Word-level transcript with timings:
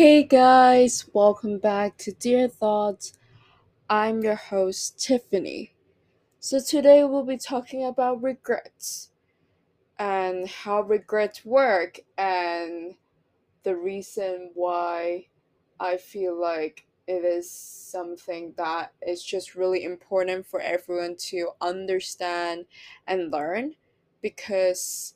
Hey 0.00 0.22
guys, 0.22 1.04
welcome 1.12 1.58
back 1.58 1.98
to 1.98 2.12
Dear 2.12 2.48
Thoughts. 2.48 3.12
I'm 3.86 4.22
your 4.22 4.34
host, 4.34 4.98
Tiffany. 4.98 5.74
So, 6.38 6.58
today 6.58 7.04
we'll 7.04 7.26
be 7.26 7.36
talking 7.36 7.84
about 7.84 8.22
regrets 8.22 9.10
and 9.98 10.48
how 10.48 10.80
regrets 10.80 11.44
work 11.44 12.00
and 12.16 12.94
the 13.62 13.76
reason 13.76 14.52
why 14.54 15.26
I 15.78 15.98
feel 15.98 16.34
like 16.34 16.86
it 17.06 17.22
is 17.22 17.50
something 17.50 18.54
that 18.56 18.94
is 19.06 19.22
just 19.22 19.54
really 19.54 19.84
important 19.84 20.46
for 20.46 20.62
everyone 20.62 21.16
to 21.28 21.50
understand 21.60 22.64
and 23.06 23.30
learn 23.30 23.74
because 24.22 25.12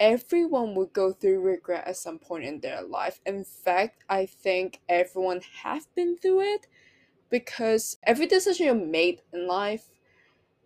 everyone 0.00 0.74
would 0.74 0.94
go 0.94 1.12
through 1.12 1.40
regret 1.40 1.86
at 1.86 1.96
some 1.96 2.18
point 2.18 2.44
in 2.44 2.58
their 2.60 2.82
life. 2.82 3.20
In 3.26 3.44
fact, 3.44 4.02
I 4.08 4.24
think 4.24 4.80
everyone 4.88 5.42
have 5.62 5.94
been 5.94 6.16
through 6.16 6.40
it 6.40 6.66
because 7.28 7.98
every 8.04 8.26
decision 8.26 8.66
you 8.66 8.74
made 8.74 9.20
in 9.32 9.46
life, 9.46 9.90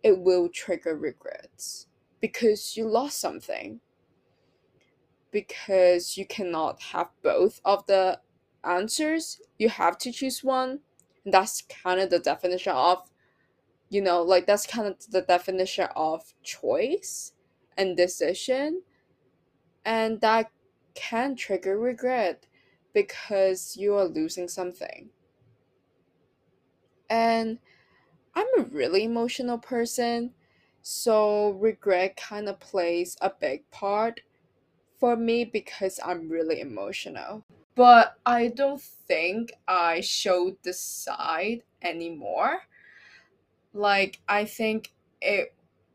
it 0.04 0.20
will 0.20 0.48
trigger 0.48 0.96
regrets 0.96 1.88
because 2.20 2.76
you 2.76 2.86
lost 2.86 3.20
something. 3.20 3.80
Because 5.32 6.16
you 6.16 6.26
cannot 6.26 6.80
have 6.80 7.08
both 7.22 7.60
of 7.64 7.84
the 7.86 8.20
answers, 8.62 9.40
you 9.58 9.68
have 9.68 9.98
to 9.98 10.12
choose 10.12 10.44
one. 10.44 10.78
And 11.24 11.34
that's 11.34 11.62
kind 11.62 11.98
of 11.98 12.10
the 12.10 12.20
definition 12.20 12.72
of, 12.72 13.10
you 13.88 14.00
know, 14.00 14.22
like 14.22 14.46
that's 14.46 14.66
kind 14.66 14.86
of 14.86 14.96
the 15.10 15.22
definition 15.22 15.88
of 15.96 16.34
choice 16.44 17.32
and 17.76 17.96
decision 17.96 18.82
and 19.84 20.20
that 20.20 20.50
can 20.94 21.36
trigger 21.36 21.78
regret 21.78 22.46
because 22.92 23.76
you 23.76 23.94
are 23.94 24.04
losing 24.04 24.48
something. 24.48 25.10
And 27.10 27.58
I'm 28.34 28.46
a 28.58 28.62
really 28.62 29.04
emotional 29.04 29.58
person, 29.58 30.32
so 30.82 31.50
regret 31.50 32.16
kind 32.16 32.48
of 32.48 32.60
plays 32.60 33.16
a 33.20 33.30
big 33.30 33.70
part 33.70 34.20
for 34.98 35.16
me 35.16 35.44
because 35.44 36.00
I'm 36.04 36.28
really 36.28 36.60
emotional. 36.60 37.44
But 37.74 38.14
I 38.24 38.48
don't 38.48 38.80
think 38.80 39.52
I 39.66 40.00
showed 40.00 40.56
the 40.62 40.72
side 40.72 41.62
anymore. 41.82 42.60
Like, 43.72 44.20
I 44.28 44.44
think 44.44 44.92
it 45.20 45.52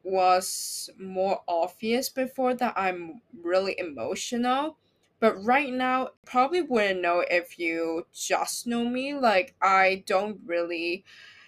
was 0.10 0.90
more 1.00 1.42
obvious 1.48 2.10
before 2.10 2.54
that 2.56 2.74
I'm 2.76 3.22
really 3.42 3.76
emotional. 3.78 4.78
But 5.20 5.44
right 5.44 5.72
now, 5.72 6.10
probably 6.26 6.62
wouldn't 6.62 7.02
know 7.02 7.26
if 7.30 7.60
you 7.60 8.08
just 8.14 8.68
know 8.68 8.86
me. 8.86 9.14
Like, 9.14 9.56
I 9.62 10.04
don't 10.06 10.40
really 10.46 11.04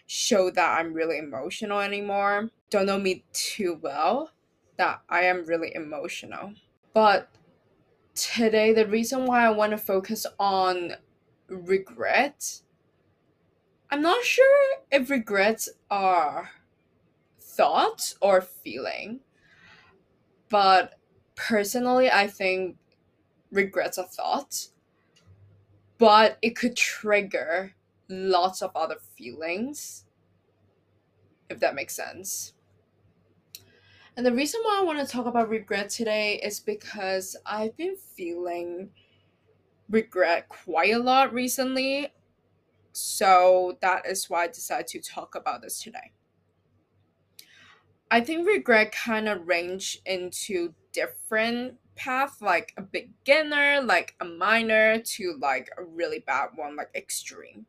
show 0.07 0.51
that 0.51 0.77
I'm 0.77 0.93
really 0.93 1.17
emotional 1.17 1.79
anymore. 1.79 2.49
Don't 2.69 2.85
know 2.85 2.99
me 2.99 3.23
too 3.31 3.79
well 3.81 4.31
that 4.77 5.01
I 5.07 5.21
am 5.21 5.45
really 5.45 5.73
emotional. 5.73 6.53
But 6.93 7.29
today, 8.13 8.73
the 8.73 8.87
reason 8.87 9.25
why 9.25 9.45
I 9.45 9.49
want 9.51 9.71
to 9.71 9.77
focus 9.77 10.25
on 10.37 10.95
regret, 11.47 12.61
I'm 13.89 14.01
not 14.01 14.25
sure 14.25 14.77
if 14.91 15.09
regrets 15.09 15.69
are 15.89 16.49
thought 17.55 18.13
or 18.21 18.41
feeling. 18.41 19.21
But 20.49 20.95
personally, 21.35 22.09
I 22.09 22.27
think 22.27 22.77
regrets 23.51 23.97
a 23.97 24.03
thought, 24.03 24.67
but 25.97 26.37
it 26.41 26.55
could 26.55 26.75
trigger 26.75 27.73
lots 28.09 28.61
of 28.61 28.75
other 28.75 28.97
feelings, 29.15 30.05
if 31.49 31.59
that 31.59 31.75
makes 31.75 31.95
sense. 31.95 32.53
And 34.17 34.25
the 34.25 34.33
reason 34.33 34.61
why 34.63 34.79
I 34.79 34.83
want 34.83 34.99
to 34.99 35.05
talk 35.05 35.25
about 35.25 35.49
regret 35.49 35.89
today 35.89 36.35
is 36.43 36.59
because 36.59 37.37
I've 37.45 37.77
been 37.77 37.95
feeling 37.95 38.91
regret 39.89 40.49
quite 40.49 40.93
a 40.93 40.99
lot 40.99 41.33
recently. 41.33 42.09
So 42.91 43.77
that 43.81 44.05
is 44.05 44.29
why 44.29 44.43
I 44.43 44.47
decided 44.47 44.87
to 44.87 44.99
talk 44.99 45.35
about 45.35 45.61
this 45.61 45.81
today. 45.81 46.11
I 48.13 48.19
think 48.19 48.45
regret 48.45 48.91
kind 48.91 49.29
of 49.29 49.47
range 49.47 50.01
into 50.05 50.73
different 50.91 51.77
path, 51.95 52.41
like 52.41 52.73
a 52.75 52.81
beginner, 52.81 53.81
like 53.81 54.15
a 54.19 54.25
minor, 54.25 54.99
to 54.99 55.37
like 55.39 55.69
a 55.77 55.83
really 55.85 56.19
bad 56.19 56.49
one, 56.55 56.75
like 56.75 56.89
extreme. 56.93 57.65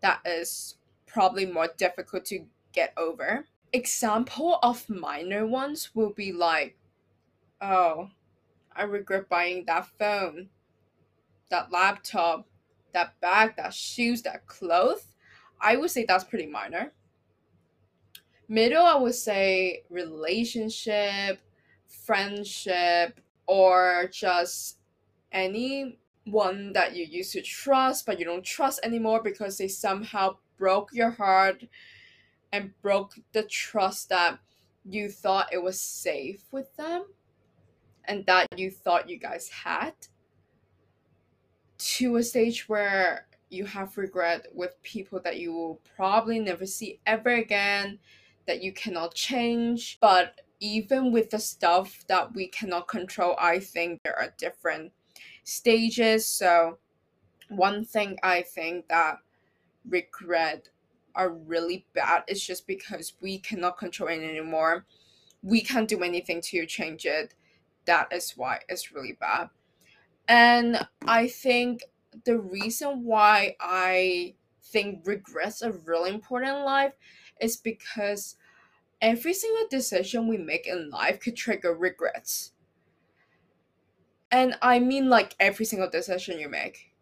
That 0.00 0.20
is 0.24 0.78
probably 1.04 1.44
more 1.44 1.68
difficult 1.76 2.24
to 2.26 2.46
get 2.72 2.94
over. 2.96 3.44
Example 3.70 4.58
of 4.62 4.88
minor 4.88 5.46
ones 5.46 5.90
will 5.94 6.14
be 6.14 6.32
like, 6.32 6.78
oh, 7.60 8.08
I 8.74 8.84
regret 8.84 9.28
buying 9.28 9.66
that 9.66 9.88
phone, 9.98 10.48
that 11.50 11.70
laptop, 11.70 12.46
that 12.94 13.20
bag, 13.20 13.56
that 13.58 13.74
shoes, 13.74 14.22
that 14.22 14.46
clothes. 14.46 15.04
I 15.60 15.76
would 15.76 15.90
say 15.90 16.06
that's 16.06 16.24
pretty 16.24 16.46
minor 16.46 16.92
Middle, 18.48 18.84
I 18.84 18.96
would 18.96 19.14
say 19.14 19.82
relationship, 19.90 21.40
friendship, 21.88 23.20
or 23.46 24.08
just 24.12 24.78
anyone 25.32 26.72
that 26.72 26.94
you 26.94 27.04
used 27.04 27.32
to 27.32 27.42
trust 27.42 28.06
but 28.06 28.18
you 28.18 28.24
don't 28.24 28.44
trust 28.44 28.80
anymore 28.82 29.22
because 29.22 29.58
they 29.58 29.68
somehow 29.68 30.36
broke 30.56 30.90
your 30.92 31.10
heart 31.10 31.64
and 32.52 32.72
broke 32.82 33.14
the 33.32 33.42
trust 33.44 34.08
that 34.08 34.38
you 34.84 35.08
thought 35.08 35.52
it 35.52 35.62
was 35.62 35.80
safe 35.80 36.44
with 36.50 36.74
them 36.76 37.04
and 38.04 38.24
that 38.26 38.46
you 38.56 38.70
thought 38.70 39.10
you 39.10 39.18
guys 39.18 39.48
had 39.48 39.92
to 41.78 42.16
a 42.16 42.22
stage 42.22 42.68
where 42.68 43.26
you 43.50 43.64
have 43.64 43.98
regret 43.98 44.46
with 44.54 44.80
people 44.82 45.20
that 45.22 45.38
you 45.38 45.52
will 45.52 45.80
probably 45.96 46.38
never 46.38 46.66
see 46.66 46.98
ever 47.06 47.34
again 47.34 47.98
that 48.46 48.62
you 48.62 48.72
cannot 48.72 49.14
change. 49.14 49.98
But 50.00 50.40
even 50.60 51.12
with 51.12 51.30
the 51.30 51.38
stuff 51.38 52.04
that 52.08 52.34
we 52.34 52.48
cannot 52.48 52.88
control, 52.88 53.36
I 53.38 53.58
think 53.58 54.00
there 54.02 54.18
are 54.18 54.34
different 54.38 54.92
stages. 55.44 56.26
So, 56.26 56.78
one 57.48 57.84
thing 57.84 58.18
I 58.22 58.42
think 58.42 58.88
that 58.88 59.18
regret 59.88 60.68
are 61.14 61.30
really 61.30 61.86
bad 61.94 62.24
is 62.28 62.44
just 62.44 62.66
because 62.66 63.14
we 63.20 63.38
cannot 63.38 63.78
control 63.78 64.10
it 64.10 64.22
anymore. 64.22 64.86
We 65.42 65.62
can't 65.62 65.88
do 65.88 66.02
anything 66.02 66.40
to 66.42 66.66
change 66.66 67.06
it. 67.06 67.34
That 67.86 68.12
is 68.12 68.32
why 68.36 68.60
it's 68.68 68.92
really 68.92 69.16
bad. 69.18 69.48
And 70.28 70.86
I 71.06 71.28
think 71.28 71.84
the 72.24 72.38
reason 72.38 73.04
why 73.04 73.56
I 73.60 74.34
think 74.62 75.06
regrets 75.06 75.62
are 75.62 75.72
really 75.84 76.10
important 76.10 76.58
in 76.58 76.64
life 76.64 76.92
is 77.40 77.56
because 77.56 78.36
every 79.00 79.34
single 79.34 79.66
decision 79.68 80.28
we 80.28 80.38
make 80.38 80.66
in 80.66 80.90
life 80.90 81.20
could 81.20 81.36
trigger 81.36 81.74
regrets. 81.74 82.52
And 84.30 84.56
I 84.60 84.78
mean, 84.78 85.08
like, 85.08 85.34
every 85.38 85.64
single 85.64 85.88
decision 85.88 86.38
you 86.38 86.48
make. 86.48 86.92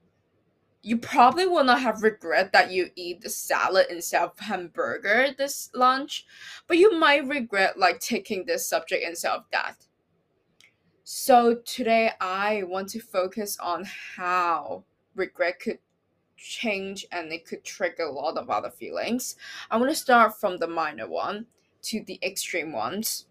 You 0.83 0.99
probably 0.99 1.47
will 1.47 1.65
not 1.65 1.81
have 1.81 2.03
regret 2.03 2.53
that 2.53 2.71
you 2.71 2.91
eat 2.95 3.23
the 3.23 3.31
salad 3.31 3.87
instead 3.89 4.23
of 4.23 4.39
hamburger 4.39 5.29
this 5.37 5.71
lunch, 5.75 6.27
but 6.67 6.77
you 6.77 6.99
might 6.99 7.27
regret 7.27 7.79
like 7.79 8.01
taking 8.01 8.45
this 8.45 8.69
subject 8.69 9.03
instead 9.03 9.33
of 9.33 9.45
that. 9.51 9.77
So 11.05 11.57
today 11.65 12.13
I 12.21 12.65
want 12.65 12.91
to 12.91 13.01
focus 13.01 13.59
on 13.59 13.85
how 14.17 14.85
regret 15.15 15.61
could 15.61 15.79
change 16.37 17.07
and 17.13 17.33
it 17.33 17.47
could 17.47 17.65
trigger 17.65 18.05
a 18.05 18.13
lot 18.13 18.37
of 18.37 18.51
other 18.51 18.71
feelings. 18.71 19.37
I 19.71 19.77
want 19.77 19.91
to 19.91 19.97
start 19.97 20.39
from 20.39 20.59
the 20.59 20.67
minor 20.67 21.09
one 21.09 21.47
to 21.83 22.03
the 22.05 22.19
extreme 22.23 22.73
ones. 22.73 23.27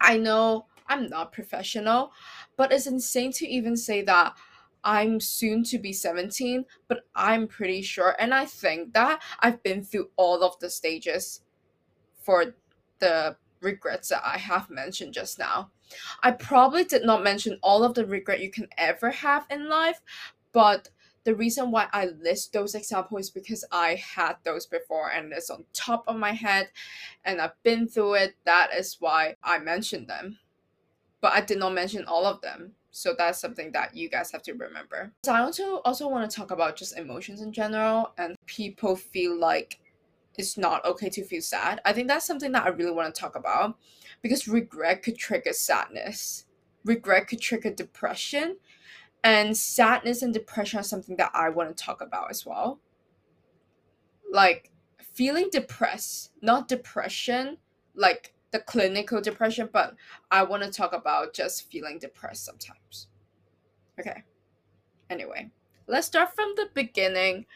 I 0.00 0.16
know 0.16 0.66
I'm 0.88 1.08
not 1.08 1.32
professional, 1.32 2.12
but 2.56 2.72
it's 2.72 2.86
insane 2.86 3.32
to 3.32 3.46
even 3.46 3.76
say 3.76 4.02
that 4.02 4.36
I'm 4.82 5.20
soon 5.20 5.62
to 5.64 5.78
be 5.78 5.92
17, 5.92 6.64
but 6.88 7.04
I'm 7.14 7.46
pretty 7.46 7.82
sure 7.82 8.16
and 8.18 8.32
I 8.32 8.46
think 8.46 8.94
that 8.94 9.22
I've 9.40 9.62
been 9.62 9.84
through 9.84 10.10
all 10.16 10.42
of 10.42 10.58
the 10.58 10.70
stages 10.70 11.42
for 12.22 12.54
the 12.98 13.36
regrets 13.60 14.08
that 14.08 14.22
I 14.24 14.38
have 14.38 14.70
mentioned 14.70 15.14
just 15.14 15.38
now. 15.38 15.70
I 16.22 16.30
probably 16.32 16.84
did 16.84 17.04
not 17.04 17.22
mention 17.22 17.58
all 17.62 17.84
of 17.84 17.94
the 17.94 18.06
regret 18.06 18.40
you 18.40 18.50
can 18.50 18.68
ever 18.78 19.10
have 19.10 19.46
in 19.50 19.68
life, 19.68 20.00
but 20.52 20.88
the 21.24 21.34
reason 21.34 21.70
why 21.70 21.88
I 21.92 22.06
list 22.06 22.52
those 22.52 22.74
examples 22.74 23.26
is 23.26 23.30
because 23.30 23.64
I 23.70 23.96
had 23.96 24.36
those 24.44 24.66
before 24.66 25.10
and 25.10 25.32
it's 25.32 25.50
on 25.50 25.64
top 25.72 26.04
of 26.08 26.16
my 26.16 26.32
head 26.32 26.70
and 27.24 27.40
I've 27.40 27.62
been 27.62 27.86
through 27.88 28.14
it. 28.14 28.36
That 28.44 28.70
is 28.74 28.96
why 29.00 29.36
I 29.42 29.58
mentioned 29.58 30.08
them. 30.08 30.38
But 31.20 31.32
I 31.34 31.42
did 31.42 31.58
not 31.58 31.74
mention 31.74 32.04
all 32.06 32.24
of 32.26 32.40
them 32.40 32.74
So 32.90 33.14
that's 33.16 33.40
something 33.40 33.72
that 33.72 33.96
you 33.96 34.08
guys 34.08 34.32
have 34.32 34.42
to 34.44 34.52
remember. 34.54 35.12
So 35.24 35.32
I 35.32 35.40
also 35.40 35.76
also 35.84 36.08
want 36.08 36.28
to 36.28 36.36
talk 36.36 36.50
about 36.50 36.76
just 36.76 36.98
emotions 36.98 37.40
in 37.40 37.52
general 37.52 38.12
and 38.18 38.36
people 38.46 38.96
feel 38.96 39.38
like 39.38 39.78
it's 40.38 40.56
not 40.56 40.84
okay 40.84 41.08
to 41.10 41.24
feel 41.24 41.42
sad. 41.42 41.80
I 41.84 41.92
think 41.92 42.08
that's 42.08 42.26
something 42.26 42.52
that 42.52 42.64
I 42.64 42.70
really 42.70 42.92
want 42.92 43.14
to 43.14 43.20
talk 43.20 43.36
about 43.36 43.76
because 44.22 44.48
regret 44.48 45.02
could 45.02 45.18
trigger 45.18 45.52
sadness. 45.52 46.46
Regret 46.84 47.28
could 47.28 47.40
trigger 47.40 47.70
depression. 47.70 48.56
And 49.22 49.56
sadness 49.56 50.22
and 50.22 50.32
depression 50.32 50.80
are 50.80 50.84
something 50.84 51.16
that 51.16 51.30
I 51.34 51.50
want 51.50 51.76
to 51.76 51.84
talk 51.84 52.00
about 52.00 52.30
as 52.30 52.46
well. 52.46 52.80
Like 54.32 54.70
feeling 55.12 55.48
depressed, 55.50 56.30
not 56.40 56.68
depression, 56.68 57.58
like 57.94 58.34
the 58.52 58.60
clinical 58.60 59.20
depression, 59.20 59.68
but 59.72 59.94
I 60.30 60.42
want 60.42 60.62
to 60.62 60.70
talk 60.70 60.92
about 60.92 61.34
just 61.34 61.70
feeling 61.70 61.98
depressed 61.98 62.44
sometimes. 62.44 63.08
Okay. 63.98 64.24
Anyway, 65.10 65.50
let's 65.86 66.06
start 66.06 66.34
from 66.34 66.54
the 66.56 66.68
beginning 66.72 67.46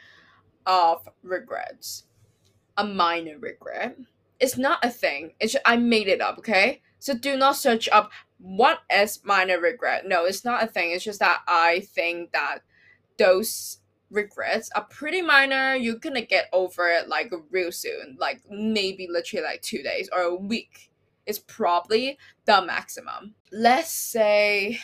of 0.67 1.09
regrets. 1.23 2.05
A 2.77 2.85
minor 2.85 3.39
regret. 3.39 3.97
It's 4.41 4.59
not 4.59 4.85
a 4.85 4.91
thing. 4.91 5.35
It's 5.41 5.53
just, 5.53 5.63
I 5.65 5.77
made 5.77 6.09
it 6.09 6.21
up, 6.21 6.39
okay? 6.39 6.83
So 6.99 7.15
do 7.15 7.37
not 7.37 7.57
search 7.57 7.89
up 7.91 8.11
what 8.45 8.81
is 8.95 9.25
minor 9.25 9.59
regret. 9.59 10.07
No, 10.07 10.27
it's 10.27 10.45
not 10.45 10.63
a 10.63 10.67
thing. 10.67 10.91
It's 10.91 11.03
just 11.03 11.21
that 11.21 11.41
I 11.49 11.81
think 11.81 12.33
that 12.33 12.59
those 13.19 13.79
regrets 14.11 14.69
are 14.77 14.85
pretty 14.85 15.23
minor. 15.23 15.75
You're 15.75 15.97
gonna 15.97 16.21
get 16.21 16.51
over 16.53 16.91
it 16.91 17.09
like 17.09 17.33
real 17.51 17.73
soon, 17.73 18.19
like 18.21 18.43
maybe 18.51 19.09
literally 19.11 19.45
like 19.45 19.63
two 19.63 19.83
days 19.83 20.11
or 20.15 20.21
a 20.21 20.35
week 20.35 20.91
is 21.25 21.39
probably 21.39 22.19
the 22.45 22.61
maximum. 22.61 23.35
Let's 23.51 23.91
say 23.91 24.79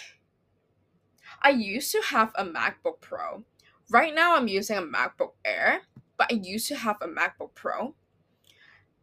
I 1.42 1.50
used 1.50 1.92
to 1.92 2.00
have 2.00 2.32
a 2.36 2.44
MacBook 2.44 3.02
Pro. 3.02 3.44
Right 3.90 4.14
now, 4.14 4.36
I'm 4.36 4.48
using 4.48 4.78
a 4.78 4.82
MacBook 4.82 5.32
Air, 5.44 5.82
but 6.16 6.32
I 6.32 6.36
used 6.36 6.68
to 6.68 6.76
have 6.76 6.96
a 7.02 7.08
MacBook 7.08 7.54
Pro. 7.54 7.94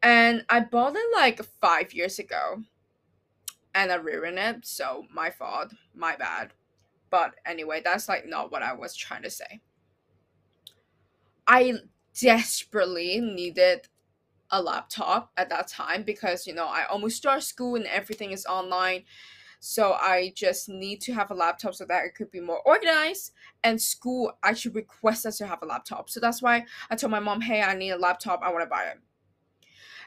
And 0.02 0.46
I 0.50 0.62
bought 0.62 0.96
it 0.96 1.16
like 1.16 1.44
five 1.62 1.94
years 1.94 2.18
ago. 2.18 2.64
And 3.78 3.92
I 3.92 3.96
ruined 3.98 4.40
it, 4.40 4.66
so 4.66 5.06
my 5.14 5.30
fault, 5.30 5.76
my 5.94 6.18
bad. 6.18 6.54
But 7.12 7.36
anyway, 7.46 7.82
that's 7.84 8.10
like 8.10 8.26
not 8.28 8.52
what 8.52 8.64
I 8.64 8.74
was 8.74 8.96
trying 8.96 9.24
to 9.24 9.30
say. 9.30 9.62
I 11.48 11.74
desperately 12.20 13.20
needed 13.20 13.88
a 14.52 14.62
laptop 14.62 15.32
at 15.38 15.50
that 15.50 15.68
time 15.68 16.04
because 16.04 16.48
you 16.48 16.54
know 16.56 16.68
I 16.68 16.86
almost 16.86 17.18
start 17.18 17.44
school 17.44 17.76
and 17.76 17.86
everything 17.88 18.32
is 18.32 18.46
online. 18.48 19.06
So 19.60 19.94
I 19.94 20.34
just 20.36 20.70
need 20.70 21.02
to 21.04 21.14
have 21.14 21.32
a 21.32 21.36
laptop 21.36 21.76
so 21.76 21.86
that 21.86 22.06
it 22.06 22.16
could 22.16 22.32
be 22.32 22.42
more 22.42 22.62
organized. 22.66 23.32
And 23.64 23.82
school 23.82 24.34
actually 24.44 24.74
requests 24.74 25.26
us 25.26 25.38
to 25.40 25.48
have 25.48 25.62
a 25.64 25.68
laptop. 25.68 26.10
So 26.10 26.20
that's 26.20 26.42
why 26.42 26.66
I 26.92 26.96
told 26.98 27.12
my 27.12 27.20
mom, 27.22 27.42
hey, 27.42 27.62
I 27.64 27.76
need 27.76 27.92
a 27.92 27.98
laptop. 27.98 28.42
I 28.44 28.52
want 28.52 28.64
to 28.64 28.70
buy 28.70 28.86
it. 28.86 29.00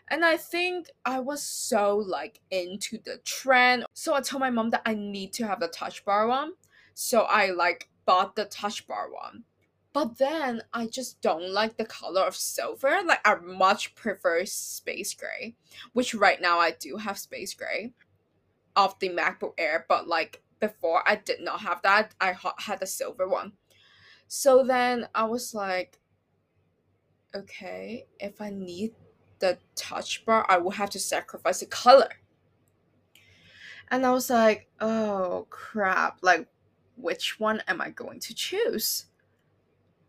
And 0.09 0.25
I 0.25 0.37
think 0.37 0.89
I 1.05 1.21
was 1.21 1.43
so 1.43 1.97
like 1.97 2.41
into 2.51 2.99
the 3.05 3.19
trend. 3.25 3.85
So 3.95 4.15
I 4.15 4.21
told 4.21 4.41
my 4.41 4.51
mom 4.51 4.71
that 4.71 4.83
I 4.85 4.95
need 4.95 5.33
to 5.35 5.47
have 5.47 5.61
the 5.61 5.69
touch 5.69 6.05
bar 6.05 6.27
one. 6.27 6.53
So 6.95 7.23
I 7.23 7.51
like 7.51 7.89
bought 8.07 8.37
the 8.37 8.45
touch 8.47 8.87
bar 8.87 9.09
one. 9.11 9.45
But 9.93 10.19
then 10.19 10.63
I 10.73 10.87
just 10.87 11.21
don't 11.21 11.53
like 11.53 11.77
the 11.77 11.85
color 11.85 12.23
of 12.23 12.37
silver. 12.37 13.01
Like 13.05 13.21
I 13.25 13.37
much 13.37 13.95
prefer 13.95 14.45
space 14.45 15.15
gray, 15.15 15.57
which 15.93 16.15
right 16.15 16.41
now 16.41 16.59
I 16.59 16.73
do 16.73 16.97
have 16.97 17.19
space 17.19 17.55
gray 17.55 17.93
of 18.77 18.99
the 19.01 19.09
MacBook 19.09 19.55
Air, 19.59 19.87
but 19.89 20.07
like 20.07 20.43
before 20.61 21.03
I 21.09 21.17
did 21.17 21.41
not 21.41 21.61
have 21.61 21.83
that. 21.83 22.15
I 22.21 22.37
had 22.59 22.81
the 22.81 22.87
silver 22.87 23.29
one. 23.29 23.53
So 24.29 24.63
then 24.63 25.09
I 25.15 25.25
was 25.25 25.55
like, 25.55 25.99
okay, 27.35 28.07
if 28.21 28.41
I 28.41 28.51
need 28.51 28.93
the 29.41 29.59
touch 29.75 30.25
bar, 30.25 30.47
I 30.49 30.59
will 30.59 30.71
have 30.73 30.91
to 30.91 30.99
sacrifice 30.99 31.61
the 31.61 31.67
color. 31.67 32.11
And 33.91 34.07
I 34.07 34.13
was 34.13 34.31
like, 34.31 34.69
oh 34.81 35.47
crap, 35.51 36.19
like 36.23 36.47
which 36.97 37.41
one 37.41 37.63
am 37.67 37.81
I 37.81 37.91
going 37.91 38.21
to 38.21 38.35
choose? 38.35 39.07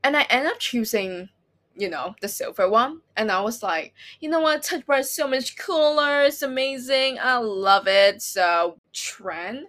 and 0.04 0.18
I 0.18 0.24
ended 0.24 0.52
up 0.52 0.60
choosing, 0.60 1.30
you 1.76 1.90
know, 1.90 2.16
the 2.22 2.28
silver 2.28 2.70
one. 2.70 3.02
And 3.16 3.32
I 3.32 3.42
was 3.42 3.62
like, 3.62 3.94
you 4.20 4.30
know 4.30 4.40
what, 4.40 4.64
Touch 4.64 4.86
Bar 4.86 5.00
is 5.00 5.12
so 5.12 5.28
much 5.28 5.58
cooler. 5.58 6.24
It's 6.24 6.42
amazing. 6.42 7.18
I 7.22 7.38
love 7.38 7.88
it. 7.88 8.22
So 8.22 8.78
trend 8.94 9.68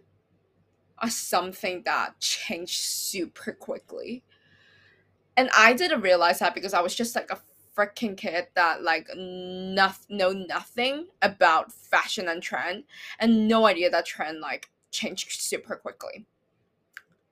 are 0.99 1.11
something 1.11 1.82
that 1.85 2.19
changed 2.20 2.81
super 2.81 3.53
quickly. 3.53 4.23
And 5.37 5.49
I 5.56 5.73
didn't 5.73 6.03
realize 6.03 6.38
that 6.41 6.55
because 6.55 6.75
I 6.75 6.81
was 6.81 6.94
just 6.94 7.17
like 7.17 7.31
a 7.31 7.38
freaking 7.76 8.16
kid 8.16 8.48
that 8.54 8.82
like 8.82 9.08
noth- 9.16 10.06
know 10.08 10.32
nothing 10.32 11.06
about 11.20 11.72
fashion 11.72 12.28
and 12.28 12.42
trend 12.42 12.84
and 13.19 13.48
no 13.48 13.66
idea 13.66 13.90
that 13.90 14.06
trend 14.06 14.40
like 14.40 14.70
changed 14.90 15.40
super 15.40 15.76
quickly. 15.76 16.26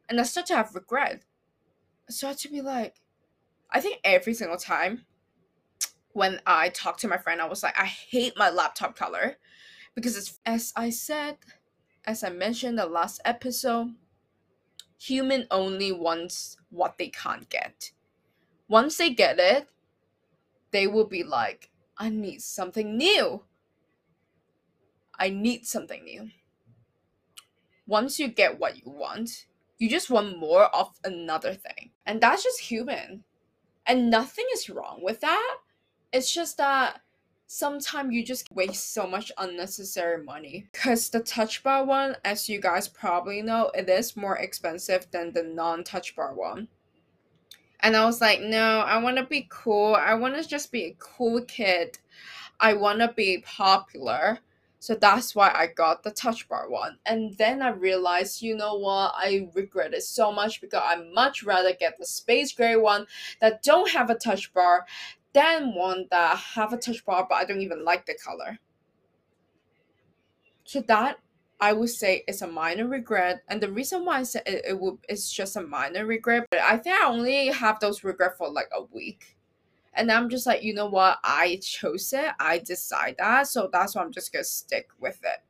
And 0.08 0.20
I 0.20 0.24
started 0.24 0.48
to 0.48 0.56
have 0.56 0.74
regret 0.74 1.22
started 2.10 2.38
to 2.40 2.48
be 2.48 2.60
like, 2.60 2.96
I 3.70 3.80
think 3.80 4.00
every 4.04 4.34
single 4.34 4.56
time 4.56 5.04
when 6.12 6.40
I 6.46 6.70
talk 6.70 6.98
to 6.98 7.08
my 7.08 7.18
friend, 7.18 7.40
I 7.40 7.46
was 7.46 7.62
like, 7.62 7.78
I 7.78 7.84
hate 7.84 8.36
my 8.36 8.50
laptop 8.50 8.96
color 8.96 9.36
because 9.94 10.16
it's, 10.16 10.40
as 10.44 10.72
I 10.74 10.90
said, 10.90 11.36
as 12.04 12.24
I 12.24 12.30
mentioned 12.30 12.78
the 12.78 12.86
last 12.86 13.20
episode, 13.24 13.94
human 14.98 15.46
only 15.50 15.92
wants 15.92 16.56
what 16.70 16.98
they 16.98 17.08
can't 17.08 17.48
get. 17.48 17.92
Once 18.68 18.96
they 18.96 19.10
get 19.10 19.38
it, 19.38 19.68
they 20.72 20.86
will 20.86 21.06
be 21.06 21.22
like, 21.22 21.70
I 21.96 22.08
need 22.08 22.42
something 22.42 22.96
new. 22.96 23.44
I 25.18 25.28
need 25.28 25.66
something 25.66 26.04
new. 26.04 26.30
Once 27.86 28.18
you 28.18 28.28
get 28.28 28.58
what 28.58 28.76
you 28.76 28.90
want, 28.90 29.46
you 29.78 29.88
just 29.88 30.10
want 30.10 30.38
more 30.38 30.64
of 30.74 30.98
another 31.04 31.54
thing. 31.54 31.90
And 32.06 32.20
that's 32.20 32.44
just 32.44 32.60
human. 32.60 33.24
And 33.86 34.10
nothing 34.10 34.46
is 34.54 34.70
wrong 34.70 35.00
with 35.02 35.20
that. 35.20 35.56
It's 36.12 36.32
just 36.32 36.56
that 36.58 37.00
sometimes 37.46 38.14
you 38.14 38.24
just 38.24 38.46
waste 38.52 38.94
so 38.94 39.06
much 39.06 39.32
unnecessary 39.36 40.22
money. 40.22 40.68
Because 40.72 41.10
the 41.10 41.20
touch 41.20 41.62
bar 41.62 41.84
one, 41.84 42.16
as 42.24 42.48
you 42.48 42.60
guys 42.60 42.86
probably 42.86 43.42
know, 43.42 43.70
it 43.74 43.88
is 43.88 44.16
more 44.16 44.36
expensive 44.36 45.06
than 45.10 45.32
the 45.32 45.42
non 45.42 45.82
touch 45.82 46.14
bar 46.14 46.34
one. 46.34 46.68
And 47.82 47.96
I 47.96 48.04
was 48.04 48.20
like, 48.20 48.40
no, 48.40 48.80
I 48.80 48.98
want 48.98 49.16
to 49.16 49.24
be 49.24 49.46
cool. 49.50 49.94
I 49.94 50.14
want 50.14 50.34
to 50.36 50.46
just 50.46 50.70
be 50.70 50.84
a 50.84 50.96
cool 50.98 51.42
kid. 51.42 51.98
I 52.58 52.74
want 52.74 53.00
to 53.00 53.12
be 53.12 53.42
popular. 53.46 54.38
So 54.80 54.94
that's 54.94 55.34
why 55.34 55.50
I 55.50 55.66
got 55.66 56.02
the 56.02 56.10
touch 56.10 56.48
bar 56.48 56.68
one. 56.70 56.98
And 57.04 57.36
then 57.36 57.60
I 57.60 57.68
realized, 57.68 58.40
you 58.40 58.56
know 58.56 58.76
what, 58.76 59.12
I 59.14 59.48
regret 59.54 59.92
it 59.92 60.02
so 60.02 60.32
much 60.32 60.60
because 60.60 60.82
I 60.82 60.96
much 61.14 61.42
rather 61.42 61.74
get 61.74 61.98
the 61.98 62.06
space 62.06 62.52
gray 62.52 62.76
one 62.76 63.06
that 63.40 63.62
don't 63.62 63.90
have 63.90 64.08
a 64.08 64.14
touch 64.14 64.52
bar 64.54 64.86
than 65.34 65.74
one 65.74 66.06
that 66.10 66.36
have 66.38 66.72
a 66.72 66.78
touch 66.78 67.04
bar 67.04 67.26
but 67.28 67.36
I 67.36 67.44
don't 67.44 67.60
even 67.60 67.84
like 67.84 68.06
the 68.06 68.14
color. 68.14 68.58
So 70.64 70.80
that 70.82 71.18
I 71.60 71.72
would 71.72 71.90
say 71.90 72.24
it's 72.26 72.42
a 72.42 72.46
minor 72.46 72.86
regret, 72.86 73.42
and 73.48 73.60
the 73.60 73.70
reason 73.70 74.04
why 74.04 74.20
I 74.20 74.22
said 74.22 74.42
it, 74.46 74.64
it 74.66 74.80
would 74.80 74.98
it's 75.08 75.30
just 75.32 75.56
a 75.56 75.62
minor 75.62 76.06
regret, 76.06 76.46
but 76.50 76.60
I 76.60 76.78
think 76.78 76.96
I 76.96 77.06
only 77.06 77.48
have 77.48 77.80
those 77.80 78.04
regret 78.04 78.36
for 78.38 78.50
like 78.50 78.70
a 78.74 78.82
week. 78.84 79.36
And 79.94 80.10
I'm 80.10 80.28
just 80.30 80.46
like, 80.46 80.62
you 80.62 80.72
know 80.72 80.86
what? 80.86 81.18
I 81.24 81.58
chose 81.62 82.12
it. 82.12 82.32
I 82.38 82.58
decide 82.58 83.16
that. 83.18 83.48
So 83.48 83.68
that's 83.72 83.94
why 83.94 84.02
I'm 84.02 84.12
just 84.12 84.32
going 84.32 84.44
to 84.44 84.48
stick 84.48 84.88
with 85.00 85.20
it. 85.24 85.42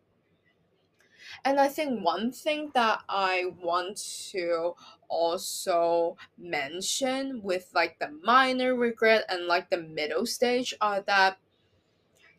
And 1.44 1.60
I 1.60 1.68
think 1.68 2.04
one 2.04 2.32
thing 2.32 2.70
that 2.74 3.02
I 3.08 3.52
want 3.62 3.98
to 4.30 4.74
also 5.08 6.16
mention 6.38 7.42
with 7.42 7.70
like 7.74 7.98
the 7.98 8.10
minor 8.22 8.74
regret 8.74 9.24
and 9.28 9.46
like 9.46 9.70
the 9.70 9.82
middle 9.82 10.26
stage 10.26 10.74
are 10.80 11.00
that 11.02 11.38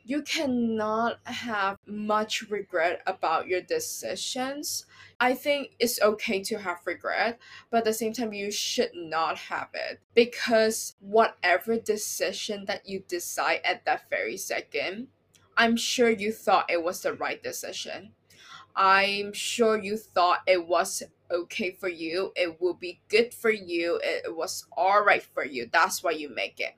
you 0.03 0.22
cannot 0.24 1.20
have 1.25 1.77
much 1.86 2.43
regret 2.50 3.01
about 3.05 3.48
your 3.48 3.62
decisions. 3.62 4.86
I 5.20 5.34
think 5.34 5.75
it's 5.79 6.01
okay 6.01 6.41
to 6.43 6.60
have 6.60 6.79
regret, 6.86 7.39
but 7.70 7.79
at 7.79 7.86
the 7.86 7.93
same 7.93 8.13
time, 8.13 8.34
you 8.34 8.51
should 8.51 8.91
not 8.93 9.38
have 9.38 9.70
it 9.74 10.00
because 10.13 10.96
whatever 11.00 11.77
decision 11.77 12.65
that 12.65 12.88
you 12.88 13.03
decide 13.08 13.62
at 13.63 13.86
that 13.86 14.10
very 14.10 14.38
second, 14.38 15.08
I'm 15.55 15.75
sure 15.75 16.10
you 16.10 16.31
thought 16.31 16.72
it 16.72 16.84
was 16.84 17.01
the 17.01 17.13
right 17.13 17.41
decision. 17.41 18.13
I'm 18.75 19.34
sure 19.34 19.77
you 19.77 19.98
thought 19.98 20.39
it 20.48 20.65
was 20.67 21.03
okay 21.29 21.72
for 21.72 21.89
you, 21.89 22.31
it 22.36 22.60
will 22.60 22.74
be 22.74 23.01
good 23.10 23.34
for 23.34 23.51
you, 23.51 24.00
it 24.03 24.36
was 24.36 24.65
all 24.75 25.03
right 25.03 25.24
for 25.24 25.46
you. 25.46 25.70
That's 25.72 26.03
why 26.03 26.12
you 26.12 26.34
make 26.34 26.60
it. 26.60 26.75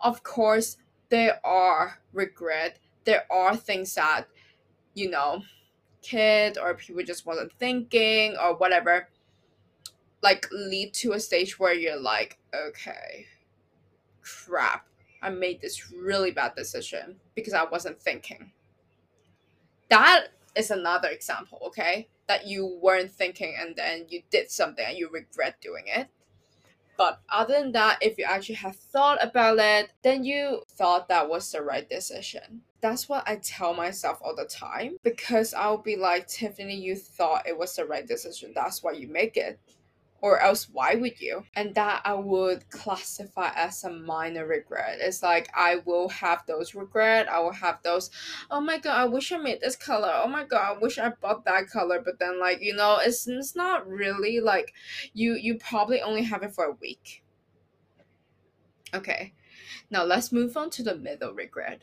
Of 0.00 0.22
course, 0.22 0.76
there 1.10 1.40
are 1.44 1.98
regret 2.12 2.78
there 3.04 3.24
are 3.30 3.56
things 3.56 3.94
that 3.94 4.24
you 4.94 5.10
know 5.10 5.42
kid 6.02 6.56
or 6.58 6.74
people 6.74 7.02
just 7.02 7.26
wasn't 7.26 7.52
thinking 7.58 8.36
or 8.42 8.56
whatever 8.56 9.08
like 10.22 10.46
lead 10.50 10.92
to 10.94 11.12
a 11.12 11.20
stage 11.20 11.58
where 11.58 11.74
you're 11.74 12.00
like 12.00 12.38
okay 12.54 13.26
crap. 14.30 14.86
I 15.22 15.30
made 15.30 15.60
this 15.60 15.92
really 15.92 16.30
bad 16.30 16.54
decision 16.54 17.16
because 17.34 17.52
i 17.52 17.64
wasn't 17.64 18.00
thinking. 18.00 18.52
That 19.88 20.28
is 20.54 20.70
another 20.70 21.08
example 21.08 21.58
okay? 21.66 22.08
That 22.28 22.46
you 22.46 22.78
weren't 22.80 23.10
thinking 23.10 23.54
and 23.58 23.74
then 23.76 24.06
you 24.08 24.22
did 24.30 24.50
something 24.50 24.84
and 24.86 24.96
you 24.96 25.08
regret 25.10 25.60
doing 25.60 25.84
it 25.86 26.08
but 27.00 27.22
other 27.30 27.54
than 27.54 27.72
that, 27.72 27.96
if 28.02 28.18
you 28.18 28.24
actually 28.24 28.56
have 28.56 28.76
thought 28.76 29.16
about 29.24 29.58
it, 29.58 29.90
then 30.02 30.22
you 30.22 30.60
thought 30.68 31.08
that 31.08 31.30
was 31.30 31.50
the 31.50 31.62
right 31.62 31.88
decision. 31.88 32.60
That's 32.82 33.08
what 33.08 33.26
I 33.26 33.36
tell 33.36 33.72
myself 33.72 34.18
all 34.22 34.36
the 34.36 34.44
time 34.44 34.98
because 35.02 35.54
I'll 35.54 35.78
be 35.78 35.96
like, 35.96 36.28
Tiffany, 36.28 36.76
you 36.76 36.96
thought 36.96 37.48
it 37.48 37.56
was 37.56 37.74
the 37.74 37.86
right 37.86 38.06
decision. 38.06 38.52
That's 38.54 38.82
why 38.82 38.92
you 38.92 39.08
make 39.08 39.38
it 39.38 39.58
or 40.20 40.40
else 40.40 40.68
why 40.68 40.94
would 40.94 41.20
you? 41.20 41.44
And 41.54 41.74
that 41.74 42.02
i 42.04 42.14
would 42.14 42.68
classify 42.70 43.50
as 43.54 43.84
a 43.84 43.90
minor 43.90 44.46
regret. 44.46 44.98
It's 45.00 45.22
like 45.22 45.50
i 45.54 45.76
will 45.84 46.08
have 46.08 46.44
those 46.46 46.74
regret. 46.74 47.28
I 47.28 47.40
will 47.40 47.52
have 47.52 47.78
those 47.82 48.10
oh 48.50 48.60
my 48.60 48.78
god 48.78 48.96
i 48.96 49.04
wish 49.04 49.32
i 49.32 49.38
made 49.38 49.60
this 49.60 49.76
color. 49.76 50.12
Oh 50.12 50.28
my 50.28 50.44
god 50.44 50.76
i 50.76 50.78
wish 50.78 50.98
i 50.98 51.10
bought 51.10 51.44
that 51.44 51.68
color. 51.68 52.00
But 52.04 52.18
then 52.18 52.40
like 52.40 52.60
you 52.60 52.74
know 52.74 52.98
it's, 53.02 53.26
it's 53.26 53.56
not 53.56 53.88
really 53.88 54.40
like 54.40 54.74
you 55.12 55.34
you 55.34 55.56
probably 55.56 56.00
only 56.00 56.22
have 56.22 56.42
it 56.42 56.54
for 56.54 56.64
a 56.64 56.72
week. 56.80 57.22
Okay. 58.94 59.32
Now 59.90 60.04
let's 60.04 60.32
move 60.32 60.56
on 60.56 60.70
to 60.70 60.82
the 60.82 60.96
middle 60.96 61.32
regret. 61.32 61.82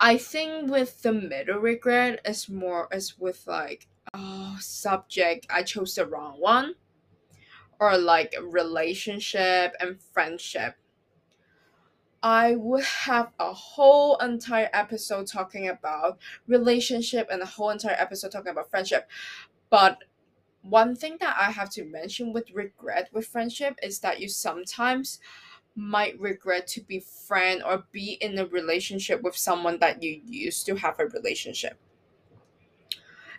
I 0.00 0.18
think 0.18 0.70
with 0.70 1.02
the 1.02 1.12
middle 1.12 1.58
regret 1.60 2.20
is 2.24 2.48
more 2.48 2.88
as 2.92 3.18
with 3.18 3.46
like 3.46 3.86
oh 4.12 4.56
subject 4.60 5.46
i 5.50 5.62
chose 5.62 5.94
the 5.94 6.06
wrong 6.06 6.34
one 6.38 6.74
or 7.80 7.98
like 7.98 8.34
relationship 8.42 9.74
and 9.80 10.00
friendship. 10.00 10.76
I 12.22 12.56
would 12.56 12.84
have 12.84 13.32
a 13.38 13.52
whole 13.52 14.16
entire 14.16 14.70
episode 14.72 15.26
talking 15.26 15.68
about 15.68 16.18
relationship 16.46 17.28
and 17.30 17.42
a 17.42 17.46
whole 17.46 17.70
entire 17.70 17.96
episode 17.98 18.32
talking 18.32 18.52
about 18.52 18.70
friendship. 18.70 19.10
But 19.68 19.98
one 20.62 20.96
thing 20.96 21.18
that 21.20 21.36
I 21.38 21.50
have 21.50 21.68
to 21.70 21.84
mention 21.84 22.32
with 22.32 22.50
regret 22.52 23.10
with 23.12 23.26
friendship 23.26 23.78
is 23.82 23.98
that 24.00 24.20
you 24.20 24.28
sometimes 24.28 25.20
might 25.76 26.18
regret 26.18 26.66
to 26.68 26.80
be 26.80 27.00
friend 27.00 27.62
or 27.62 27.84
be 27.92 28.12
in 28.20 28.38
a 28.38 28.46
relationship 28.46 29.22
with 29.22 29.36
someone 29.36 29.78
that 29.80 30.02
you 30.02 30.22
used 30.26 30.64
to 30.66 30.76
have 30.76 30.98
a 30.98 31.06
relationship. 31.06 31.76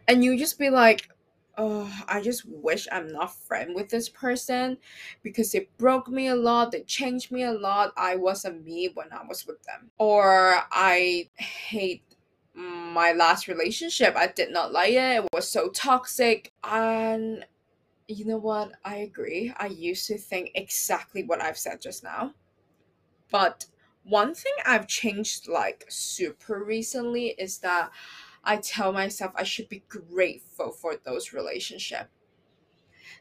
And 0.08 0.24
you 0.24 0.38
just 0.38 0.60
be 0.60 0.70
like, 0.70 1.10
oh, 1.58 1.92
I 2.08 2.22
just 2.22 2.46
wish 2.46 2.88
I'm 2.92 3.12
not 3.12 3.36
friend 3.36 3.76
with 3.76 3.90
this 3.90 4.10
person 4.10 4.78
because 5.24 5.52
they 5.52 5.68
broke 5.78 6.08
me 6.08 6.28
a 6.28 6.36
lot, 6.36 6.72
they 6.72 6.82
changed 6.82 7.32
me 7.32 7.44
a 7.44 7.52
lot. 7.52 7.94
I 7.98 8.16
wasn't 8.16 8.66
me 8.66 8.90
when 8.94 9.12
I 9.12 9.26
was 9.28 9.46
with 9.46 9.62
them. 9.64 9.92
Or 9.98 10.64
I 10.72 11.30
hate 11.36 12.04
my 12.54 13.12
last 13.12 13.48
relationship. 13.48 14.16
I 14.16 14.28
did 14.28 14.52
not 14.52 14.72
like 14.72 14.94
it. 14.94 15.24
It 15.24 15.26
was 15.34 15.50
so 15.50 15.70
toxic. 15.70 16.54
And 16.64 17.46
you 18.08 18.26
know 18.26 18.38
what? 18.38 18.72
I 18.84 18.98
agree. 18.98 19.54
I 19.58 19.68
used 19.68 20.08
to 20.08 20.18
think 20.18 20.52
exactly 20.56 21.24
what 21.24 21.42
I've 21.42 21.58
said 21.58 21.82
just 21.82 22.04
now. 22.04 22.34
But 23.32 23.66
one 24.04 24.36
thing 24.36 24.54
I've 24.66 24.88
changed 24.88 25.48
like 25.48 25.86
super 25.90 26.64
recently 26.64 27.30
is 27.38 27.58
that 27.60 27.92
I 28.46 28.58
tell 28.58 28.92
myself 28.92 29.32
I 29.36 29.44
should 29.44 29.70
be 29.70 29.84
grateful 29.88 30.72
for 30.72 30.96
those 31.04 31.34
relationships. 31.34 32.10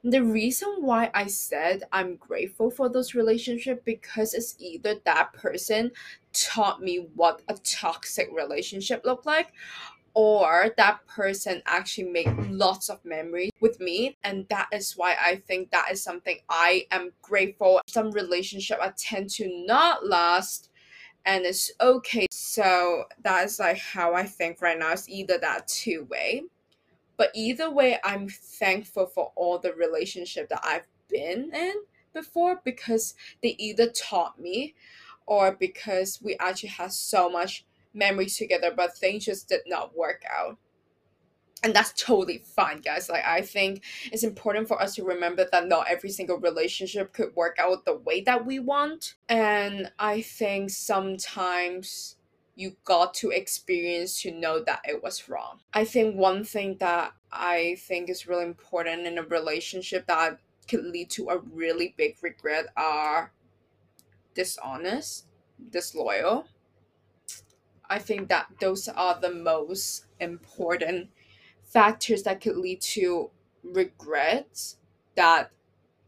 The 0.03 0.23
reason 0.23 0.77
why 0.81 1.11
I 1.15 1.27
said 1.29 1.85
I'm 1.91 2.17
grateful 2.17 2.71
for 2.71 2.89
those 2.91 3.15
relationships 3.15 3.81
because 3.85 4.35
it's 4.35 4.55
either 4.59 4.97
that 5.05 5.33
person 5.33 5.93
taught 6.33 6.83
me 6.83 7.07
what 7.15 7.43
a 7.49 7.55
toxic 7.55 8.29
relationship 8.33 9.03
looked 9.05 9.25
like 9.25 9.53
or 10.13 10.73
that 10.77 11.05
person 11.07 11.61
actually 11.67 12.05
made 12.05 12.33
lots 12.51 12.89
of 12.89 13.05
memories 13.05 13.51
with 13.61 13.81
me 13.81 14.17
and 14.23 14.47
that 14.49 14.69
is 14.73 14.93
why 14.97 15.17
i 15.21 15.37
think 15.47 15.71
that 15.71 15.91
is 15.91 16.03
something 16.03 16.39
i 16.49 16.87
am 16.93 17.11
grateful 17.21 17.81
some 17.89 18.13
relationship 18.13 18.79
i 18.81 18.93
tend 18.97 19.29
to 19.29 19.49
not 19.67 20.07
last 20.07 20.71
and 21.27 21.45
it's 21.45 21.73
okay. 21.81 22.27
So 22.55 23.07
that's 23.21 23.59
like 23.59 23.79
how 23.79 24.15
I 24.15 24.23
think 24.23 24.63
right 24.63 24.79
now. 24.79 24.93
It's 24.93 25.09
either 25.09 25.39
that 25.39 25.67
two 25.67 26.05
way. 26.05 26.45
But 27.17 27.31
either 27.35 27.69
way, 27.69 27.99
I'm 28.05 28.29
thankful 28.29 29.07
for 29.07 29.33
all 29.35 29.59
the 29.59 29.73
relationship 29.73 30.49
that 30.51 30.61
I've 30.63 30.87
been 31.09 31.51
in 31.53 31.75
before 32.13 32.61
because 32.65 33.15
they 33.43 33.57
either 33.59 33.91
taught 33.91 34.41
me 34.41 34.77
or 35.27 35.57
because 35.59 36.21
we 36.23 36.37
actually 36.39 36.69
had 36.69 36.93
so 36.93 37.29
much 37.29 37.65
memories 37.93 38.37
together, 38.37 38.73
but 38.77 38.97
things 38.97 39.25
just 39.25 39.49
did 39.49 39.63
not 39.67 39.97
work 39.97 40.23
out 40.33 40.57
and 41.63 41.75
that's 41.75 41.95
totally 41.95 42.43
fine 42.45 42.79
guys 42.81 43.09
like 43.09 43.25
i 43.25 43.41
think 43.41 43.83
it's 44.13 44.23
important 44.23 44.69
for 44.69 44.83
us 44.83 44.97
to 44.97 45.03
remember 45.03 45.47
that 45.51 45.67
not 45.67 45.87
every 45.89 46.11
single 46.11 46.37
relationship 46.39 47.11
could 47.15 47.35
work 47.35 47.57
out 47.59 47.87
the 47.87 47.97
way 47.97 48.21
that 48.21 48.45
we 48.45 48.59
want 48.59 49.15
and 49.31 49.91
i 49.99 50.21
think 50.21 50.69
sometimes 50.69 52.17
you 52.57 52.77
got 52.85 53.15
to 53.15 53.31
experience 53.31 54.21
to 54.23 54.31
know 54.31 54.63
that 54.63 54.81
it 54.85 55.03
was 55.03 55.29
wrong 55.29 55.61
i 55.73 55.85
think 55.85 56.17
one 56.17 56.45
thing 56.45 56.77
that 56.79 57.13
i 57.33 57.77
think 57.81 58.09
is 58.09 58.27
really 58.27 58.45
important 58.45 59.07
in 59.07 59.19
a 59.19 59.23
relationship 59.23 60.07
that 60.07 60.39
could 60.69 60.85
lead 60.85 61.11
to 61.11 61.29
a 61.29 61.39
really 61.39 61.95
big 61.97 62.17
regret 62.23 62.67
are 62.77 63.33
dishonest 64.35 65.27
disloyal 65.71 66.47
i 67.89 67.99
think 67.99 68.29
that 68.29 68.47
those 68.61 68.89
are 68.89 69.19
the 69.21 69.33
most 69.33 70.07
important 70.21 71.09
factors 71.63 72.23
that 72.23 72.41
could 72.41 72.57
lead 72.57 72.81
to 72.81 73.31
regrets 73.63 74.77
that 75.17 75.51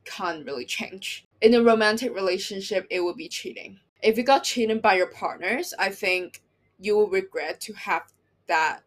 can't 0.07 0.47
really 0.47 0.65
change. 0.65 1.25
In 1.41 1.55
a 1.55 1.63
romantic 1.63 2.15
relationship, 2.15 2.87
it 2.91 3.01
would 3.01 3.17
be 3.17 3.29
cheating. 3.29 3.81
If 4.07 4.17
you 4.17 4.23
got 4.23 4.45
cheated 4.45 4.81
by 4.81 4.95
your 4.95 5.09
partners, 5.09 5.75
I 5.81 5.89
think 5.89 6.43
you 6.79 6.97
will 6.97 7.09
regret 7.09 7.61
to 7.63 7.73
have 7.73 8.05
that 8.47 8.83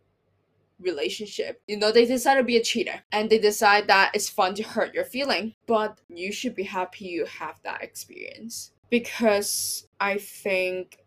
relationship. 0.80 1.62
You 1.68 1.78
know, 1.78 1.92
they 1.92 2.06
decide 2.06 2.36
to 2.36 2.44
be 2.44 2.56
a 2.56 2.64
cheater 2.64 3.04
and 3.12 3.30
they 3.30 3.38
decide 3.38 3.88
that 3.88 4.12
it's 4.14 4.30
fun 4.30 4.56
to 4.56 4.64
hurt 4.64 4.94
your 4.94 5.04
feeling, 5.04 5.56
but 5.68 6.00
you 6.08 6.32
should 6.32 6.56
be 6.56 6.64
happy 6.64 7.06
you 7.06 7.26
have 7.26 7.60
that 7.64 7.84
experience. 7.84 8.72
Because 8.90 9.88
I 10.00 10.20
think 10.20 11.00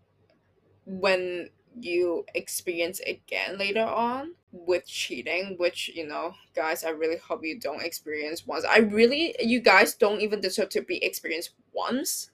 when 0.85 1.49
you 1.81 2.27
experience 2.35 3.01
again 3.01 3.57
later 3.57 3.81
on 3.83 4.35
with 4.53 4.87
cheating 4.87 5.57
which 5.59 5.91
you 5.95 6.07
know 6.07 6.35
guys 6.55 6.85
i 6.85 6.91
really 6.91 7.17
hope 7.17 7.41
you 7.43 7.59
don't 7.59 7.83
experience 7.83 8.47
once 8.47 8.67
i 8.67 8.77
really 8.77 9.35
you 9.41 9.59
guys 9.59 9.95
don't 9.95 10.21
even 10.21 10.39
deserve 10.39 10.69
to 10.69 10.83
be 10.83 11.03
experienced 11.03 11.53
once 11.73 12.31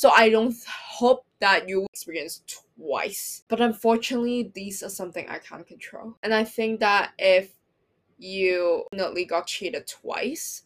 so 0.00 0.08
i 0.12 0.30
don't 0.30 0.56
hope 0.66 1.26
that 1.40 1.68
you 1.68 1.86
experience 1.92 2.42
twice. 2.46 3.44
But 3.48 3.60
unfortunately 3.60 4.50
these 4.54 4.82
are 4.82 4.88
something 4.88 5.28
i 5.28 5.38
can't 5.38 5.66
control. 5.66 6.16
And 6.22 6.32
i 6.32 6.42
think 6.42 6.80
that 6.80 7.12
if 7.18 7.52
you 8.18 8.84
not 8.94 9.14
got 9.28 9.46
cheated 9.46 9.86
twice 9.86 10.62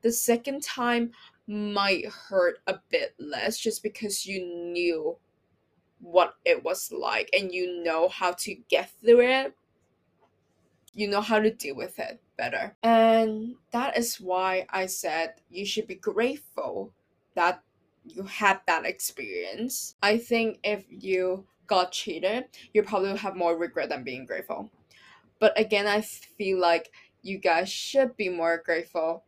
the 0.00 0.10
second 0.10 0.62
time 0.62 1.10
might 1.46 2.06
hurt 2.06 2.60
a 2.66 2.78
bit 2.88 3.14
less 3.18 3.58
just 3.58 3.82
because 3.82 4.24
you 4.24 4.46
knew 4.46 5.18
what 6.00 6.36
it 6.46 6.64
was 6.64 6.90
like 6.90 7.28
and 7.34 7.52
you 7.52 7.82
know 7.84 8.08
how 8.08 8.32
to 8.32 8.54
get 8.70 8.90
through 9.02 9.20
it. 9.20 9.54
You 10.94 11.08
know 11.08 11.20
how 11.20 11.38
to 11.38 11.50
deal 11.50 11.76
with 11.76 11.98
it 11.98 12.18
better. 12.38 12.74
And 12.82 13.56
that 13.72 13.98
is 13.98 14.18
why 14.22 14.66
i 14.70 14.86
said 14.86 15.34
you 15.50 15.66
should 15.66 15.86
be 15.86 15.96
grateful 15.96 16.94
that 17.34 17.62
you 18.14 18.22
had 18.24 18.60
that 18.66 18.84
experience 18.84 19.94
i 20.02 20.16
think 20.16 20.58
if 20.64 20.84
you 20.88 21.44
got 21.66 21.92
cheated 21.92 22.44
you 22.74 22.82
probably 22.82 23.16
have 23.16 23.36
more 23.36 23.56
regret 23.56 23.88
than 23.88 24.02
being 24.02 24.26
grateful 24.26 24.70
but 25.38 25.58
again 25.58 25.86
i 25.86 26.00
feel 26.00 26.58
like 26.58 26.90
you 27.22 27.38
guys 27.38 27.68
should 27.68 28.16
be 28.16 28.28
more 28.28 28.62
grateful 28.64 29.24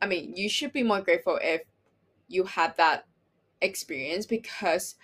i 0.00 0.06
mean 0.06 0.32
you 0.36 0.48
should 0.48 0.72
be 0.72 0.82
more 0.82 1.00
grateful 1.00 1.38
if 1.42 1.62
you 2.28 2.44
had 2.44 2.76
that 2.76 3.06
experience 3.60 4.26
because 4.26 4.94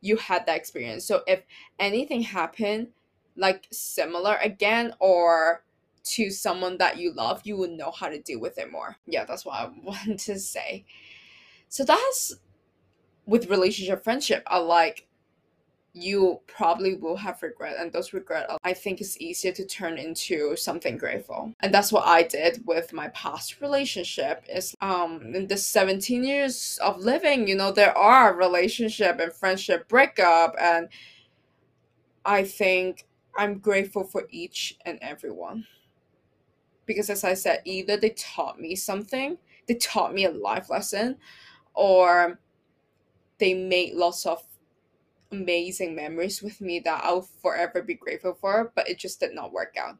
you 0.00 0.16
had 0.16 0.46
that 0.46 0.56
experience. 0.56 1.04
So 1.04 1.22
if 1.26 1.42
anything 1.78 2.22
happened 2.22 2.88
like 3.36 3.66
similar 3.70 4.36
again 4.42 4.94
or 4.98 5.64
to 6.02 6.30
someone 6.30 6.78
that 6.78 6.96
you 6.96 7.12
love, 7.12 7.42
you 7.44 7.56
would 7.58 7.70
know 7.70 7.90
how 7.90 8.08
to 8.08 8.20
deal 8.20 8.40
with 8.40 8.58
it 8.58 8.72
more. 8.72 8.96
Yeah, 9.06 9.24
that's 9.24 9.44
what 9.44 9.56
I 9.56 9.70
want 9.82 10.18
to 10.20 10.38
say. 10.38 10.84
So 11.68 11.84
that's 11.84 12.34
with 13.30 13.48
relationship 13.48 14.02
friendship. 14.02 14.42
I 14.48 14.58
like 14.58 15.06
you 15.92 16.40
probably 16.46 16.94
will 16.94 17.16
have 17.16 17.42
regret 17.42 17.74
and 17.76 17.92
those 17.92 18.12
regret 18.12 18.48
i 18.62 18.72
think 18.72 19.00
is 19.00 19.20
easier 19.20 19.50
to 19.50 19.66
turn 19.66 19.98
into 19.98 20.54
something 20.54 20.96
grateful 20.96 21.52
and 21.60 21.74
that's 21.74 21.92
what 21.92 22.06
i 22.06 22.22
did 22.22 22.62
with 22.64 22.92
my 22.92 23.08
past 23.08 23.60
relationship 23.60 24.44
is 24.48 24.72
um 24.80 25.20
in 25.34 25.48
the 25.48 25.56
17 25.56 26.22
years 26.22 26.78
of 26.80 27.00
living 27.00 27.48
you 27.48 27.56
know 27.56 27.72
there 27.72 27.96
are 27.98 28.36
relationship 28.36 29.18
and 29.18 29.32
friendship 29.32 29.88
breakup 29.88 30.54
and 30.60 30.88
i 32.24 32.44
think 32.44 33.04
i'm 33.36 33.58
grateful 33.58 34.04
for 34.04 34.28
each 34.30 34.78
and 34.86 34.96
every 35.02 35.32
one 35.32 35.66
because 36.86 37.10
as 37.10 37.24
i 37.24 37.34
said 37.34 37.62
either 37.64 37.96
they 37.96 38.10
taught 38.10 38.60
me 38.60 38.76
something 38.76 39.36
they 39.66 39.74
taught 39.74 40.14
me 40.14 40.24
a 40.24 40.30
life 40.30 40.70
lesson 40.70 41.16
or 41.74 42.38
they 43.40 43.54
made 43.54 43.94
lots 43.94 44.24
of 44.26 44.44
amazing 45.32 45.94
memories 45.94 46.42
with 46.42 46.60
me 46.60 46.80
that 46.80 47.02
I'll 47.04 47.22
forever 47.22 47.82
be 47.82 47.94
grateful 47.94 48.34
for, 48.34 48.72
but 48.74 48.88
it 48.88 48.98
just 48.98 49.20
did 49.20 49.34
not 49.34 49.52
work 49.52 49.76
out. 49.76 49.96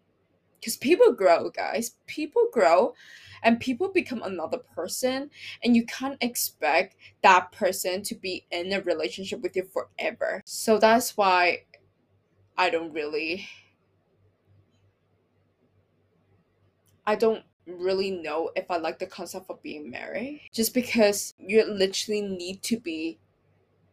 Because 0.61 0.77
people 0.77 1.13
grow, 1.13 1.51
guys. 1.51 1.97
People 2.07 2.49
grow 2.53 2.95
and 3.43 3.59
people 3.59 3.89
become 3.89 4.23
another 4.23 4.59
person, 4.59 5.31
and 5.65 5.75
you 5.75 5.87
can't 5.87 6.19
expect 6.21 6.97
that 7.23 7.51
person 7.53 8.03
to 8.03 8.15
be 8.15 8.47
in 8.51 8.73
a 8.73 8.83
relationship 8.83 9.41
with 9.41 9.57
you 9.57 9.65
forever. 9.65 10.43
So 10.45 10.79
that's 10.79 11.17
why 11.17 11.65
I 12.59 12.69
don't 12.69 12.93
really. 12.93 13.49
I 17.07 17.15
don't 17.15 17.43
really 17.67 18.11
know 18.11 18.51
if 18.55 18.71
I 18.71 18.77
like 18.77 18.99
the 18.99 19.07
concept 19.07 19.47
of 19.49 19.63
being 19.63 19.91
married. 19.91 20.43
Just 20.53 20.75
because 20.75 21.33
you 21.39 21.65
literally 21.65 22.21
need 22.21 22.63
to 22.65 22.79
be 22.79 23.19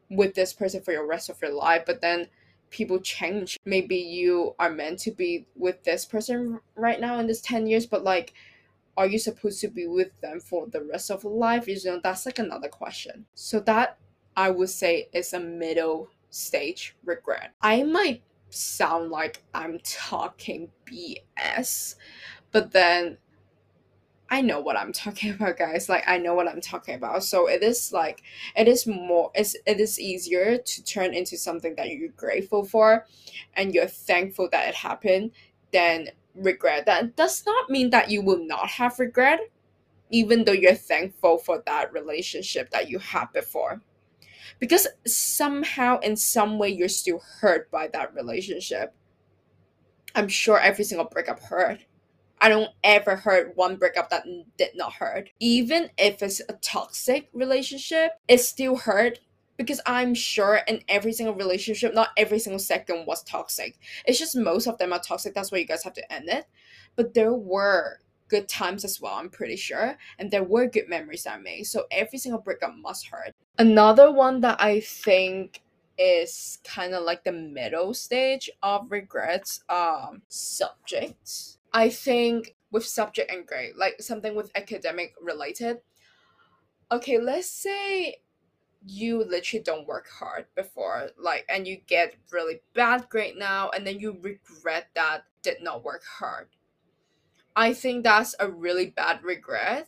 with 0.09 0.33
this 0.35 0.53
person 0.53 0.81
for 0.81 0.91
your 0.91 1.05
rest 1.05 1.29
of 1.29 1.41
your 1.41 1.53
life 1.53 1.83
but 1.85 2.01
then 2.01 2.27
people 2.69 2.99
change. 2.99 3.57
Maybe 3.65 3.95
you 3.95 4.53
are 4.59 4.69
meant 4.69 4.99
to 4.99 5.11
be 5.11 5.47
with 5.55 5.83
this 5.83 6.05
person 6.05 6.59
right 6.75 6.99
now 6.99 7.19
in 7.19 7.27
this 7.27 7.41
10 7.41 7.67
years 7.67 7.85
but 7.85 8.03
like 8.03 8.33
are 8.97 9.07
you 9.07 9.19
supposed 9.19 9.61
to 9.61 9.67
be 9.67 9.85
with 9.85 10.09
them 10.21 10.39
for 10.39 10.65
the 10.67 10.83
rest 10.83 11.11
of 11.11 11.23
life? 11.23 11.67
You 11.67 11.77
know 11.85 11.99
that's 12.03 12.25
like 12.25 12.39
another 12.39 12.67
question. 12.67 13.25
So 13.35 13.59
that 13.61 13.97
i 14.35 14.49
would 14.49 14.69
say 14.69 15.09
is 15.13 15.33
a 15.33 15.39
middle 15.39 16.09
stage 16.29 16.95
regret. 17.03 17.53
I 17.61 17.83
might 17.83 18.21
sound 18.49 19.11
like 19.11 19.43
i'm 19.53 19.79
talking 19.83 20.69
bs 20.85 21.95
but 22.51 22.71
then 22.71 23.17
I 24.29 24.41
know 24.41 24.59
what 24.59 24.77
I'm 24.77 24.91
talking 24.91 25.31
about, 25.33 25.57
guys. 25.57 25.89
Like 25.89 26.03
I 26.07 26.17
know 26.17 26.35
what 26.35 26.47
I'm 26.47 26.61
talking 26.61 26.95
about. 26.95 27.23
So 27.23 27.47
it 27.47 27.63
is 27.63 27.91
like 27.93 28.23
it 28.55 28.67
is 28.67 28.85
more 28.85 29.31
it's 29.35 29.55
it 29.65 29.79
is 29.79 29.99
easier 29.99 30.57
to 30.57 30.83
turn 30.83 31.13
into 31.13 31.37
something 31.37 31.75
that 31.75 31.89
you're 31.89 32.09
grateful 32.09 32.63
for 32.65 33.05
and 33.55 33.73
you're 33.73 33.87
thankful 33.87 34.49
that 34.51 34.69
it 34.69 34.75
happened 34.75 35.31
than 35.71 36.09
regret. 36.35 36.85
That 36.85 37.15
does 37.15 37.45
not 37.45 37.69
mean 37.69 37.89
that 37.91 38.09
you 38.09 38.21
will 38.21 38.45
not 38.45 38.67
have 38.69 38.99
regret, 38.99 39.39
even 40.09 40.43
though 40.43 40.51
you're 40.51 40.75
thankful 40.75 41.37
for 41.37 41.63
that 41.65 41.93
relationship 41.93 42.69
that 42.71 42.89
you 42.89 42.99
had 42.99 43.27
before. 43.33 43.81
Because 44.59 44.87
somehow 45.05 45.99
in 45.99 46.15
some 46.15 46.57
way 46.57 46.69
you're 46.69 46.87
still 46.89 47.21
hurt 47.41 47.69
by 47.69 47.87
that 47.89 48.15
relationship. 48.15 48.93
I'm 50.15 50.27
sure 50.27 50.59
every 50.59 50.83
single 50.83 51.05
breakup 51.05 51.39
hurt 51.39 51.79
I 52.39 52.49
don't 52.49 52.69
ever 52.83 53.15
heard 53.15 53.53
one 53.55 53.77
breakup 53.77 54.09
that 54.09 54.25
did 54.57 54.71
not 54.75 54.93
hurt. 54.93 55.29
Even 55.39 55.89
if 55.97 56.21
it's 56.21 56.41
a 56.41 56.53
toxic 56.53 57.29
relationship, 57.33 58.11
it 58.27 58.39
still 58.39 58.75
hurt 58.75 59.19
because 59.57 59.81
I'm 59.87 60.13
sure 60.13 60.61
in 60.67 60.83
every 60.87 61.13
single 61.13 61.35
relationship, 61.35 61.93
not 61.93 62.09
every 62.15 62.39
single 62.39 62.59
second 62.59 63.07
was 63.07 63.23
toxic. 63.23 63.79
It's 64.05 64.19
just 64.19 64.35
most 64.35 64.67
of 64.67 64.77
them 64.77 64.93
are 64.93 64.99
toxic. 64.99 65.33
That's 65.33 65.51
why 65.51 65.57
you 65.57 65.65
guys 65.65 65.83
have 65.83 65.93
to 65.93 66.13
end 66.13 66.29
it. 66.29 66.45
But 66.95 67.13
there 67.13 67.33
were 67.33 67.99
good 68.27 68.47
times 68.47 68.85
as 68.85 69.01
well, 69.01 69.13
I'm 69.15 69.29
pretty 69.29 69.55
sure. 69.55 69.97
And 70.19 70.29
there 70.29 70.43
were 70.43 70.67
good 70.67 70.89
memories 70.89 71.25
I 71.25 71.37
made. 71.37 71.63
So 71.63 71.85
every 71.91 72.19
single 72.19 72.41
breakup 72.41 72.75
must 72.75 73.07
hurt. 73.07 73.33
Another 73.57 74.11
one 74.11 74.41
that 74.41 74.61
I 74.61 74.81
think 74.81 75.61
is 75.97 76.59
kind 76.63 76.93
of 76.93 77.03
like 77.03 77.23
the 77.23 77.31
middle 77.31 77.91
stage 77.91 78.51
of 78.61 78.91
regrets 78.91 79.63
um 79.67 80.21
subjects 80.27 81.56
I 81.77 81.89
think 81.89 82.55
with 82.71 82.87
subject 82.87 83.31
and 83.31 83.45
grade, 83.45 83.75
like 83.77 84.01
something 84.01 84.33
with 84.33 84.49
academic 84.55 85.13
related. 85.21 85.77
Okay, 86.91 87.19
let's 87.19 87.51
say 87.51 88.23
you 88.83 89.23
literally 89.23 89.61
don't 89.61 89.87
work 89.87 90.07
hard 90.09 90.47
before, 90.55 91.11
like, 91.19 91.45
and 91.47 91.67
you 91.67 91.77
get 91.85 92.15
really 92.31 92.61
bad 92.73 93.07
grade 93.09 93.35
now, 93.37 93.69
and 93.69 93.85
then 93.85 93.99
you 93.99 94.17
regret 94.23 94.87
that 94.95 95.25
did 95.43 95.57
not 95.61 95.83
work 95.83 96.01
hard. 96.03 96.47
I 97.55 97.73
think 97.73 98.03
that's 98.03 98.33
a 98.39 98.49
really 98.49 98.87
bad 98.87 99.23
regret 99.23 99.87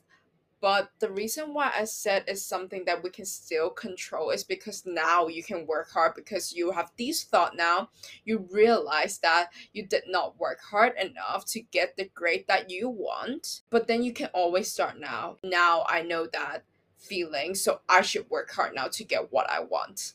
but 0.62 0.92
the 1.00 1.12
reason 1.12 1.54
why 1.54 1.72
I 1.76 1.86
said 1.86 2.26
is 2.28 2.46
something 2.46 2.84
that 2.86 3.02
we 3.02 3.10
can 3.10 3.26
still 3.26 3.70
control 3.70 4.30
is 4.30 4.44
because 4.44 4.86
now 4.86 5.28
you 5.28 5.42
can 5.42 5.66
work 5.66 5.90
hard 5.92 6.16
because 6.16 6.54
you 6.54 6.72
have 6.72 6.92
these 6.98 7.24
thought 7.24 7.56
now. 7.56 7.90
You 8.26 8.48
realize 8.52 9.20
that 9.20 9.52
you 9.72 9.86
did 9.86 10.04
not 10.08 10.40
work 10.40 10.60
hard 10.62 10.94
enough 10.98 11.46
to 11.48 11.62
get 11.62 11.96
the 11.96 12.10
grade 12.14 12.46
that 12.50 12.70
you 12.70 12.90
want. 12.90 13.62
But 13.70 13.88
then 13.88 14.04
you 14.04 14.12
can 14.12 14.28
always 14.34 14.72
start 14.72 15.00
now. 15.00 15.38
Now 15.44 15.86
I 15.88 16.02
know 16.02 16.28
that 16.34 16.64
feeling, 16.98 17.56
so 17.56 17.80
I 17.88 18.02
should 18.02 18.30
work 18.30 18.52
hard 18.52 18.76
now 18.76 18.88
to 18.90 19.04
get 19.06 19.32
what 19.32 19.50
I 19.50 19.62
want. 19.62 20.14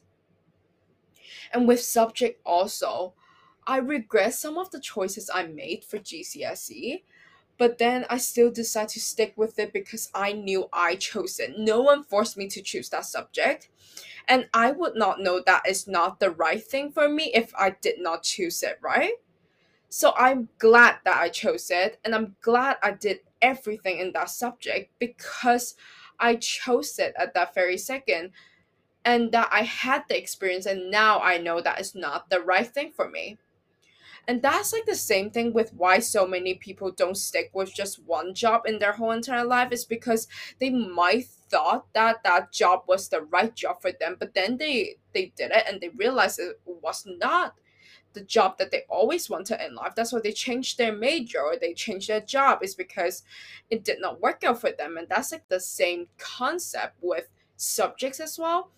And 1.53 1.67
with 1.67 1.81
subject 1.81 2.41
also, 2.45 3.15
I 3.67 3.79
regret 3.79 4.35
some 4.35 4.59
of 4.59 4.71
the 4.71 4.81
choices 4.81 5.31
I 5.33 5.47
made 5.47 5.85
for 5.85 5.99
GCSE 5.99 7.03
but 7.57 7.79
then 7.79 8.05
I 8.11 8.19
still 8.19 8.51
decided 8.51 8.91
to 8.91 9.01
stick 9.01 9.35
with 9.37 9.59
it 9.59 9.73
because 9.73 10.11
I 10.15 10.33
knew 10.33 10.69
I 10.73 10.97
chose 10.97 11.39
it. 11.39 11.59
No 11.59 11.81
one 11.81 12.03
forced 12.03 12.37
me 12.37 12.49
to 12.49 12.63
choose 12.63 12.89
that 12.91 13.07
subject. 13.07 13.69
And 14.27 14.49
I 14.55 14.73
would 14.73 14.97
not 14.97 15.21
know 15.21 15.43
that 15.45 15.69
is 15.69 15.87
not 15.87 16.19
the 16.19 16.31
right 16.31 16.63
thing 16.63 16.91
for 16.91 17.09
me 17.09 17.31
if 17.35 17.53
I 17.57 17.77
did 17.81 18.01
not 18.01 18.23
choose 18.23 18.63
it, 18.63 18.79
right? 18.83 19.15
So 19.89 20.13
I'm 20.17 20.49
glad 20.59 20.97
that 21.05 21.17
I 21.17 21.29
chose 21.29 21.71
it 21.71 22.01
and 22.05 22.15
I'm 22.15 22.35
glad 22.41 22.79
I 22.83 22.91
did 22.91 23.21
everything 23.41 23.99
in 23.99 24.13
that 24.13 24.31
subject 24.31 24.91
because 24.99 25.77
I 26.19 26.37
chose 26.37 26.99
it 26.99 27.15
at 27.19 27.35
that 27.35 27.55
very 27.55 27.79
second 27.79 28.33
and 29.05 29.31
that 29.33 29.49
I 29.53 29.63
had 29.63 30.05
the 30.09 30.19
experience 30.19 30.67
and 30.67 30.91
now 30.91 31.21
I 31.21 31.39
know 31.39 31.61
that 31.61 31.81
is 31.81 31.95
not 31.95 32.31
the 32.31 32.41
right 32.41 32.67
thing 32.67 32.93
for 32.93 33.09
me. 33.09 33.39
And 34.27 34.41
that's 34.41 34.73
like 34.73 34.87
the 34.87 34.95
same 34.95 35.31
thing 35.31 35.53
with 35.53 35.73
why 35.75 35.99
so 35.99 36.27
many 36.27 36.55
people 36.55 36.91
don't 36.91 37.17
stick 37.17 37.51
with 37.53 37.75
just 37.75 38.03
one 38.05 38.35
job 38.35 38.63
in 38.67 38.79
their 38.79 38.93
whole 38.93 39.11
entire 39.11 39.45
life 39.45 39.73
is 39.73 39.85
because 39.85 40.29
they 40.59 40.71
might 40.71 41.27
thought 41.27 41.87
that 41.93 42.23
that 42.25 42.53
job 42.53 42.83
was 42.89 43.09
the 43.09 43.23
right 43.23 43.55
job 43.55 43.81
for 43.81 43.93
them, 43.93 44.17
but 44.19 44.35
then 44.35 44.57
they 44.57 44.97
they 45.13 45.33
did 45.37 45.53
it 45.53 45.65
and 45.69 45.81
they 45.81 45.91
realized 45.91 46.39
it 46.39 46.59
was 46.67 47.07
not 47.07 47.55
the 48.15 48.23
job 48.23 48.59
that 48.59 48.71
they 48.71 48.83
always 48.89 49.29
wanted 49.29 49.65
in 49.65 49.75
life. 49.75 49.93
That's 49.95 50.13
why 50.13 50.21
they 50.23 50.33
changed 50.33 50.79
their 50.79 50.93
major 50.93 51.41
or 51.41 51.57
they 51.57 51.75
changed 51.75 52.09
their 52.09 52.21
job 52.21 52.63
is 52.63 52.75
because 52.75 53.25
it 53.71 53.85
did 53.85 54.01
not 54.01 54.21
work 54.21 54.45
out 54.45 54.61
for 54.61 54.71
them. 54.71 54.97
And 54.97 55.09
that's 55.09 55.33
like 55.33 55.49
the 55.49 55.61
same 55.61 56.07
concept 56.17 56.97
with 57.01 57.29
subjects 57.57 58.21
as 58.21 58.39
well 58.39 58.71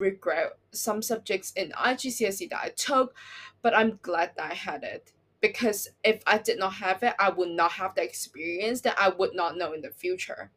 regret 0.00 0.58
some 0.72 1.02
subjects 1.02 1.52
in 1.52 1.70
IGCSE 1.72 2.50
that 2.50 2.60
I 2.60 2.68
took, 2.70 3.14
but 3.62 3.76
I'm 3.76 3.98
glad 4.02 4.32
that 4.36 4.50
I 4.50 4.54
had 4.54 4.82
it 4.82 5.12
because 5.40 5.88
if 6.04 6.22
I 6.26 6.38
did 6.38 6.58
not 6.58 6.74
have 6.74 7.02
it, 7.02 7.14
I 7.18 7.30
would 7.30 7.50
not 7.50 7.72
have 7.72 7.94
the 7.94 8.02
experience 8.02 8.80
that 8.82 8.98
I 8.98 9.10
would 9.10 9.34
not 9.34 9.56
know 9.56 9.72
in 9.72 9.82
the 9.82 9.90
future. 9.90 10.50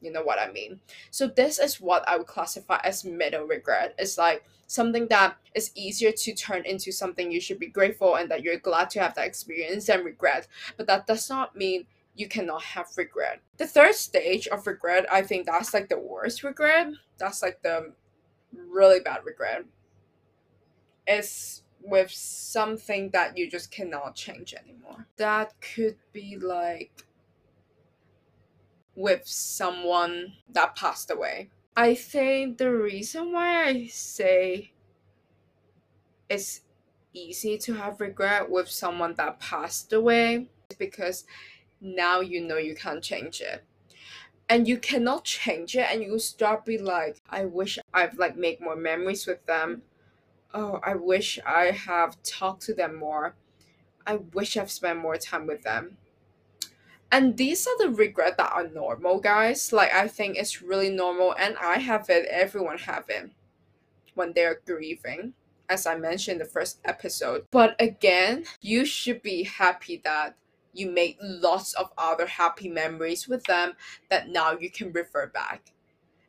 You 0.00 0.10
know 0.10 0.22
what 0.22 0.40
I 0.40 0.50
mean? 0.50 0.80
So 1.10 1.28
this 1.28 1.60
is 1.60 1.80
what 1.80 2.06
I 2.08 2.16
would 2.16 2.26
classify 2.26 2.80
as 2.82 3.04
middle 3.04 3.44
regret. 3.44 3.94
It's 3.98 4.18
like 4.18 4.44
something 4.66 5.06
that 5.08 5.36
is 5.54 5.70
easier 5.76 6.10
to 6.10 6.34
turn 6.34 6.64
into 6.64 6.90
something 6.90 7.30
you 7.30 7.40
should 7.40 7.60
be 7.60 7.68
grateful 7.68 8.16
and 8.16 8.28
that 8.30 8.42
you're 8.42 8.58
glad 8.58 8.90
to 8.90 9.00
have 9.00 9.14
that 9.14 9.26
experience 9.26 9.86
than 9.86 10.04
regret. 10.04 10.48
But 10.76 10.88
that 10.88 11.06
does 11.06 11.30
not 11.30 11.54
mean 11.54 11.86
you 12.16 12.26
cannot 12.26 12.62
have 12.62 12.88
regret. 12.96 13.40
The 13.58 13.66
third 13.66 13.94
stage 13.94 14.48
of 14.48 14.66
regret, 14.66 15.06
I 15.10 15.22
think 15.22 15.46
that's 15.46 15.72
like 15.72 15.88
the 15.88 16.00
worst 16.00 16.42
regret. 16.42 16.88
That's 17.18 17.40
like 17.40 17.62
the 17.62 17.92
really 18.52 19.00
bad 19.00 19.24
regret 19.24 19.64
is 21.06 21.62
with 21.80 22.10
something 22.10 23.10
that 23.10 23.36
you 23.36 23.50
just 23.50 23.70
cannot 23.70 24.14
change 24.14 24.54
anymore. 24.54 25.06
That 25.16 25.52
could 25.60 25.96
be 26.12 26.36
like 26.36 27.04
with 28.94 29.26
someone 29.26 30.34
that 30.50 30.76
passed 30.76 31.10
away. 31.10 31.50
I 31.76 31.94
think 31.94 32.58
the 32.58 32.70
reason 32.70 33.32
why 33.32 33.64
I 33.64 33.86
say 33.86 34.72
it's 36.28 36.62
easy 37.14 37.58
to 37.58 37.74
have 37.74 38.00
regret 38.00 38.50
with 38.50 38.68
someone 38.68 39.14
that 39.14 39.40
passed 39.40 39.92
away 39.92 40.48
is 40.70 40.76
because 40.76 41.24
now 41.80 42.20
you 42.20 42.40
know 42.40 42.56
you 42.56 42.74
can't 42.74 43.02
change 43.02 43.40
it 43.40 43.64
and 44.52 44.68
you 44.68 44.76
cannot 44.76 45.24
change 45.24 45.74
it 45.76 45.86
and 45.90 46.02
you 46.02 46.18
start 46.18 46.64
be 46.64 46.78
like 46.78 47.20
i 47.30 47.44
wish 47.44 47.78
i've 47.94 48.18
like 48.18 48.36
make 48.36 48.60
more 48.60 48.76
memories 48.76 49.26
with 49.26 49.44
them 49.46 49.82
oh, 50.54 50.80
I 50.82 50.94
wish 50.94 51.38
I 51.46 51.70
have 51.70 52.22
talked 52.22 52.62
to 52.62 52.74
them 52.74 52.96
more. 52.96 53.34
I 54.06 54.16
wish 54.16 54.56
I've 54.56 54.70
spent 54.70 54.98
more 54.98 55.16
time 55.16 55.46
with 55.46 55.62
them. 55.62 55.96
And 57.10 57.36
these 57.36 57.66
are 57.66 57.76
the 57.78 57.90
regret 57.90 58.38
that 58.38 58.52
are 58.52 58.68
normal, 58.68 59.20
guys. 59.20 59.72
Like 59.72 59.92
I 59.92 60.08
think 60.08 60.36
it's 60.36 60.62
really 60.62 60.90
normal 60.90 61.34
and 61.38 61.56
I 61.58 61.78
have 61.78 62.08
it, 62.08 62.26
everyone 62.30 62.78
have 62.78 63.04
it 63.08 63.30
when 64.14 64.32
they're 64.32 64.60
grieving, 64.66 65.34
as 65.68 65.86
I 65.86 65.96
mentioned 65.96 66.40
in 66.40 66.46
the 66.46 66.52
first 66.52 66.80
episode. 66.84 67.46
But 67.50 67.76
again, 67.80 68.44
you 68.60 68.84
should 68.84 69.22
be 69.22 69.44
happy 69.44 70.00
that 70.04 70.36
you 70.72 70.90
made 70.90 71.16
lots 71.20 71.74
of 71.74 71.90
other 71.98 72.26
happy 72.26 72.68
memories 72.68 73.28
with 73.28 73.44
them 73.44 73.74
that 74.10 74.28
now 74.28 74.52
you 74.52 74.70
can 74.70 74.92
refer 74.92 75.26
back. 75.26 75.72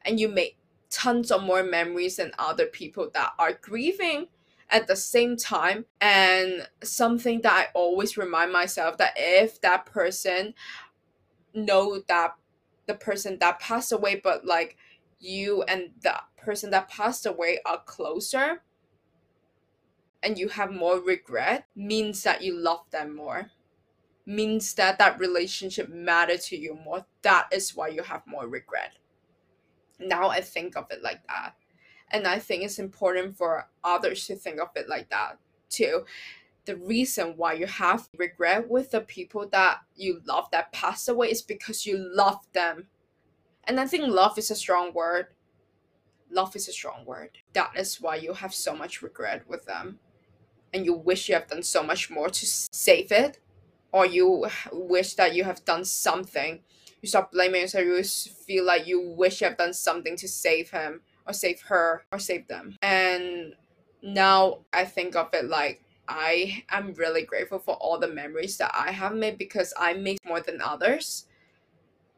And 0.03 0.19
you 0.19 0.27
make 0.27 0.57
tons 0.89 1.31
of 1.31 1.43
more 1.43 1.63
memories 1.63 2.17
than 2.17 2.31
other 2.37 2.67
people 2.67 3.09
that 3.13 3.33
are 3.39 3.53
grieving 3.53 4.27
at 4.69 4.87
the 4.87 4.95
same 4.95 5.35
time 5.35 5.85
and 5.99 6.67
something 6.83 7.41
that 7.41 7.53
i 7.53 7.67
always 7.73 8.15
remind 8.17 8.51
myself 8.51 8.97
that 8.97 9.13
if 9.17 9.59
that 9.61 9.85
person 9.85 10.53
know 11.53 12.01
that 12.07 12.35
the 12.87 12.93
person 12.93 13.37
that 13.39 13.59
passed 13.59 13.91
away 13.91 14.19
but 14.23 14.45
like 14.45 14.77
you 15.19 15.63
and 15.63 15.89
the 16.01 16.15
person 16.37 16.69
that 16.69 16.89
passed 16.89 17.25
away 17.25 17.59
are 17.65 17.81
closer 17.85 18.61
and 20.21 20.37
you 20.37 20.47
have 20.47 20.71
more 20.71 20.99
regret 20.99 21.65
means 21.75 22.23
that 22.23 22.41
you 22.41 22.55
love 22.55 22.85
them 22.91 23.15
more 23.15 23.51
means 24.25 24.73
that 24.75 24.97
that 24.97 25.19
relationship 25.19 25.89
mattered 25.89 26.39
to 26.39 26.57
you 26.57 26.75
more 26.85 27.05
that 27.21 27.47
is 27.51 27.75
why 27.75 27.87
you 27.87 28.01
have 28.01 28.21
more 28.25 28.47
regret 28.47 28.93
now 29.99 30.29
I 30.29 30.41
think 30.41 30.75
of 30.75 30.85
it 30.91 31.03
like 31.03 31.25
that. 31.27 31.55
And 32.11 32.27
I 32.27 32.39
think 32.39 32.63
it's 32.63 32.79
important 32.79 33.37
for 33.37 33.67
others 33.83 34.27
to 34.27 34.35
think 34.35 34.59
of 34.59 34.69
it 34.75 34.87
like 34.87 35.09
that 35.09 35.37
too. 35.69 36.05
The 36.65 36.77
reason 36.77 37.33
why 37.35 37.53
you 37.53 37.65
have 37.65 38.07
regret 38.17 38.69
with 38.69 38.91
the 38.91 39.01
people 39.01 39.47
that 39.51 39.79
you 39.95 40.21
love 40.25 40.49
that 40.51 40.71
passed 40.71 41.09
away 41.09 41.31
is 41.31 41.41
because 41.41 41.85
you 41.85 41.97
love 41.97 42.39
them. 42.53 42.87
And 43.65 43.79
I 43.79 43.87
think 43.87 44.07
love 44.07 44.37
is 44.37 44.51
a 44.51 44.55
strong 44.55 44.93
word. 44.93 45.27
Love 46.29 46.55
is 46.55 46.67
a 46.67 46.71
strong 46.71 47.05
word. 47.05 47.37
That 47.53 47.71
is 47.77 47.99
why 47.99 48.15
you 48.15 48.33
have 48.33 48.53
so 48.53 48.75
much 48.75 49.01
regret 49.01 49.43
with 49.47 49.65
them. 49.65 49.99
And 50.73 50.85
you 50.85 50.93
wish 50.93 51.29
you 51.29 51.35
have 51.35 51.47
done 51.47 51.63
so 51.63 51.83
much 51.83 52.09
more 52.09 52.29
to 52.29 52.45
save 52.45 53.11
it. 53.11 53.39
Or 53.93 54.05
you 54.05 54.47
wish 54.73 55.13
that 55.13 55.33
you 55.33 55.45
have 55.45 55.63
done 55.63 55.85
something 55.85 56.59
you 57.03 57.09
stop 57.09 57.33
blaming 57.33 57.61
yourself. 57.61 57.83
You 57.83 58.01
feel 58.01 58.63
like 58.65 58.87
you 58.87 59.01
wish 59.01 59.41
you 59.41 59.47
have 59.47 59.57
done 59.57 59.73
something 59.73 60.15
to 60.15 60.27
save 60.27 60.71
him 60.71 61.01
or 61.27 61.33
save 61.33 61.61
her 61.63 62.05
or 62.13 62.17
save 62.17 62.47
them. 62.47 62.77
And 62.81 63.55
now 64.01 64.59
I 64.71 64.85
think 64.85 65.15
of 65.15 65.27
it 65.33 65.49
like 65.49 65.83
I 66.07 66.63
am 66.69 66.93
really 66.93 67.23
grateful 67.23 67.59
for 67.59 67.75
all 67.75 67.99
the 67.99 68.07
memories 68.07 68.57
that 68.57 68.73
I 68.73 68.91
have 68.91 69.13
made 69.13 69.37
because 69.37 69.73
I 69.77 69.93
make 69.93 70.25
more 70.25 70.39
than 70.39 70.61
others. 70.61 71.27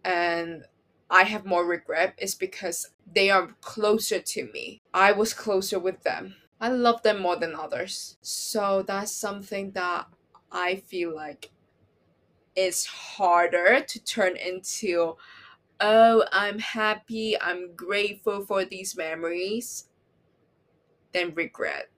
And 0.03 0.65
I 1.09 1.23
have 1.23 1.45
more 1.45 1.65
regret 1.65 2.13
is 2.19 2.35
because 2.35 2.91
they 3.11 3.31
are 3.31 3.55
closer 3.61 4.19
to 4.19 4.51
me. 4.51 4.83
I 4.93 5.13
was 5.13 5.33
closer 5.33 5.79
with 5.79 6.03
them. 6.03 6.35
I 6.61 6.69
love 6.69 7.01
them 7.01 7.21
more 7.21 7.37
than 7.37 7.55
others. 7.55 8.17
So 8.21 8.83
that's 8.85 9.11
something 9.11 9.71
that 9.71 10.05
I 10.51 10.75
feel 10.75 11.13
like 11.13 11.49
is 12.55 12.85
harder 12.85 13.81
to 13.81 14.03
turn 14.03 14.35
into 14.37 15.15
oh 15.81 16.23
i'm 16.31 16.59
happy 16.59 17.39
i'm 17.41 17.75
grateful 17.75 18.45
for 18.45 18.63
these 18.65 18.95
memories 18.95 19.87
than 21.15 21.33
regret. 21.33 21.89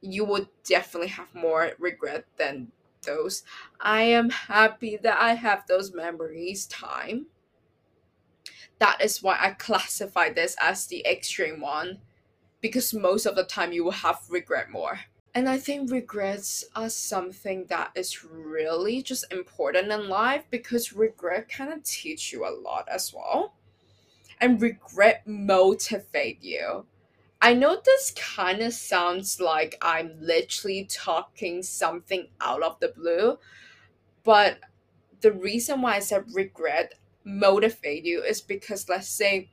You 0.00 0.24
would 0.24 0.48
definitely 0.64 1.08
have 1.08 1.34
more 1.34 1.72
regret 1.78 2.24
than 2.36 2.70
those. 3.02 3.42
I 3.80 4.02
am 4.02 4.30
happy 4.30 4.96
that 5.02 5.20
i 5.20 5.34
have 5.34 5.64
those 5.66 5.92
memories 5.92 6.66
time. 6.66 7.26
That 8.78 9.02
is 9.02 9.22
why 9.22 9.36
i 9.40 9.50
classify 9.50 10.30
this 10.30 10.56
as 10.60 10.86
the 10.86 11.04
extreme 11.04 11.60
one 11.60 11.98
because 12.60 12.94
most 12.94 13.26
of 13.26 13.36
the 13.36 13.44
time 13.44 13.72
you 13.72 13.84
will 13.84 13.90
have 13.90 14.20
regret 14.30 14.70
more 14.70 15.00
and 15.38 15.48
I 15.48 15.56
think 15.56 15.92
regrets 15.92 16.64
are 16.74 16.90
something 16.90 17.66
that 17.66 17.92
is 17.94 18.24
really 18.24 19.02
just 19.02 19.32
important 19.32 19.92
in 19.92 20.08
life 20.08 20.42
because 20.50 20.92
regret 20.92 21.48
kind 21.48 21.72
of 21.72 21.84
teach 21.84 22.32
you 22.32 22.44
a 22.44 22.50
lot 22.50 22.88
as 22.92 23.14
well. 23.14 23.54
And 24.40 24.60
regret 24.60 25.28
motivate 25.28 26.42
you. 26.42 26.86
I 27.40 27.54
know 27.54 27.80
this 27.84 28.12
kind 28.16 28.60
of 28.62 28.72
sounds 28.74 29.40
like 29.40 29.78
I'm 29.80 30.16
literally 30.20 30.88
talking 30.90 31.62
something 31.62 32.26
out 32.40 32.64
of 32.64 32.80
the 32.80 32.88
blue, 32.88 33.38
but 34.24 34.58
the 35.20 35.30
reason 35.30 35.82
why 35.82 35.94
I 35.94 36.00
said 36.00 36.24
regret 36.34 36.94
motivate 37.22 38.04
you 38.04 38.24
is 38.24 38.40
because 38.40 38.88
let's 38.88 39.08
say 39.08 39.50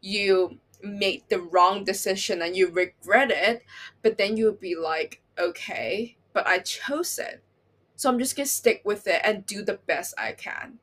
you 0.00 0.58
made 0.82 1.24
the 1.28 1.40
wrong 1.40 1.84
decision 1.84 2.42
and 2.42 2.56
you 2.56 2.68
regret 2.70 3.30
it, 3.30 3.64
but 4.02 4.18
then 4.18 4.36
you'll 4.36 4.52
be 4.52 4.76
like, 4.76 5.22
okay, 5.38 6.16
but 6.32 6.46
I 6.46 6.58
chose 6.60 7.18
it. 7.18 7.42
So 7.96 8.08
I'm 8.08 8.18
just 8.18 8.36
gonna 8.36 8.46
stick 8.46 8.82
with 8.84 9.06
it 9.06 9.20
and 9.24 9.44
do 9.46 9.62
the 9.62 9.80
best 9.86 10.14
I 10.18 10.32
can. 10.32 10.78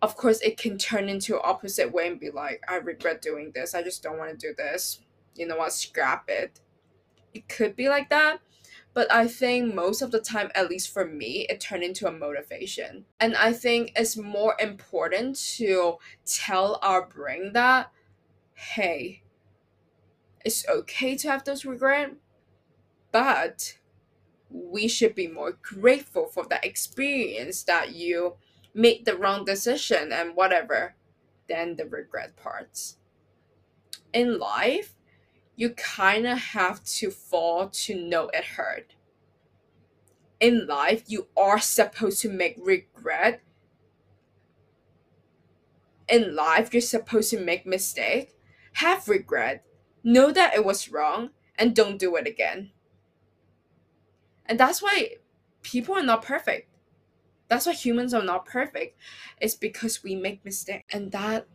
Of 0.00 0.16
course, 0.16 0.40
it 0.40 0.56
can 0.56 0.78
turn 0.78 1.08
into 1.08 1.40
opposite 1.40 1.92
way 1.92 2.06
and 2.06 2.20
be 2.20 2.30
like, 2.30 2.62
I 2.68 2.76
regret 2.76 3.20
doing 3.20 3.50
this. 3.54 3.74
I 3.74 3.82
just 3.82 4.02
don't 4.02 4.16
want 4.16 4.30
to 4.30 4.48
do 4.48 4.54
this. 4.56 5.00
You 5.34 5.46
know 5.46 5.56
what? 5.56 5.72
Scrap 5.72 6.24
it. 6.28 6.60
It 7.34 7.48
could 7.48 7.74
be 7.74 7.88
like 7.88 8.08
that. 8.10 8.38
But 8.94 9.12
I 9.12 9.28
think 9.28 9.74
most 9.74 10.00
of 10.00 10.10
the 10.10 10.20
time, 10.20 10.50
at 10.54 10.70
least 10.70 10.92
for 10.92 11.04
me, 11.04 11.46
it 11.48 11.60
turned 11.60 11.82
into 11.82 12.08
a 12.08 12.12
motivation. 12.12 13.04
And 13.20 13.36
I 13.36 13.52
think 13.52 13.92
it's 13.94 14.16
more 14.16 14.56
important 14.58 15.36
to 15.56 15.98
tell 16.24 16.78
our 16.82 17.06
brain 17.06 17.52
that 17.52 17.92
hey, 18.58 19.22
it's 20.44 20.68
okay 20.68 21.16
to 21.16 21.30
have 21.30 21.44
those 21.44 21.64
regrets, 21.64 22.16
but 23.12 23.78
we 24.50 24.88
should 24.88 25.14
be 25.14 25.28
more 25.28 25.52
grateful 25.62 26.26
for 26.26 26.44
that 26.46 26.64
experience 26.64 27.62
that 27.62 27.94
you 27.94 28.34
made 28.74 29.04
the 29.04 29.16
wrong 29.16 29.44
decision 29.44 30.12
and 30.12 30.34
whatever 30.34 30.96
than 31.48 31.76
the 31.76 31.86
regret 31.86 32.36
parts. 32.36 32.96
In 34.12 34.40
life, 34.40 34.94
you 35.54 35.70
kind 35.70 36.26
of 36.26 36.38
have 36.38 36.82
to 36.84 37.12
fall 37.12 37.68
to 37.68 37.94
know 37.94 38.28
it 38.34 38.44
hurt. 38.44 38.96
In 40.40 40.66
life, 40.66 41.04
you 41.06 41.28
are 41.36 41.60
supposed 41.60 42.20
to 42.22 42.28
make 42.28 42.56
regret. 42.60 43.40
In 46.08 46.34
life, 46.34 46.74
you're 46.74 46.80
supposed 46.80 47.30
to 47.30 47.40
make 47.40 47.64
mistake 47.64 48.34
have 48.78 49.08
regret, 49.08 49.64
know 50.04 50.30
that 50.30 50.54
it 50.54 50.64
was 50.64 50.90
wrong, 50.90 51.30
and 51.58 51.74
don't 51.74 51.98
do 51.98 52.14
it 52.16 52.26
again. 52.26 52.70
And 54.46 54.58
that's 54.58 54.80
why 54.80 55.16
people 55.62 55.94
are 55.96 56.02
not 56.02 56.22
perfect. 56.22 56.70
That's 57.48 57.66
why 57.66 57.72
humans 57.72 58.14
are 58.14 58.22
not 58.22 58.46
perfect. 58.46 58.96
It's 59.40 59.56
because 59.56 60.02
we 60.02 60.14
make 60.14 60.44
mistakes. 60.44 60.94
And 60.94 61.10
that 61.12 61.48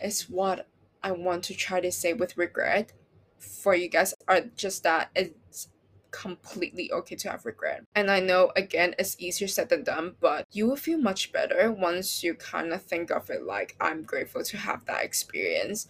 is 0.00 0.30
what 0.30 0.66
I 1.02 1.12
want 1.12 1.44
to 1.44 1.54
try 1.54 1.80
to 1.80 1.92
say 1.92 2.14
with 2.14 2.38
regret 2.38 2.92
for 3.38 3.74
you 3.74 3.88
guys 3.88 4.14
are 4.26 4.42
just 4.56 4.82
that 4.84 5.10
it's 5.14 5.68
completely 6.10 6.90
okay 6.92 7.16
to 7.16 7.30
have 7.30 7.44
regret. 7.44 7.84
And 7.94 8.10
I 8.10 8.20
know 8.20 8.52
again 8.56 8.94
it's 8.98 9.16
easier 9.18 9.48
said 9.48 9.68
than 9.68 9.82
done, 9.82 10.14
but 10.20 10.46
you 10.52 10.66
will 10.66 10.76
feel 10.76 10.98
much 10.98 11.32
better 11.32 11.70
once 11.72 12.22
you 12.22 12.34
kind 12.34 12.72
of 12.72 12.82
think 12.82 13.10
of 13.10 13.28
it 13.30 13.42
like 13.42 13.76
I'm 13.80 14.04
grateful 14.04 14.44
to 14.44 14.56
have 14.56 14.84
that 14.86 15.04
experience 15.04 15.88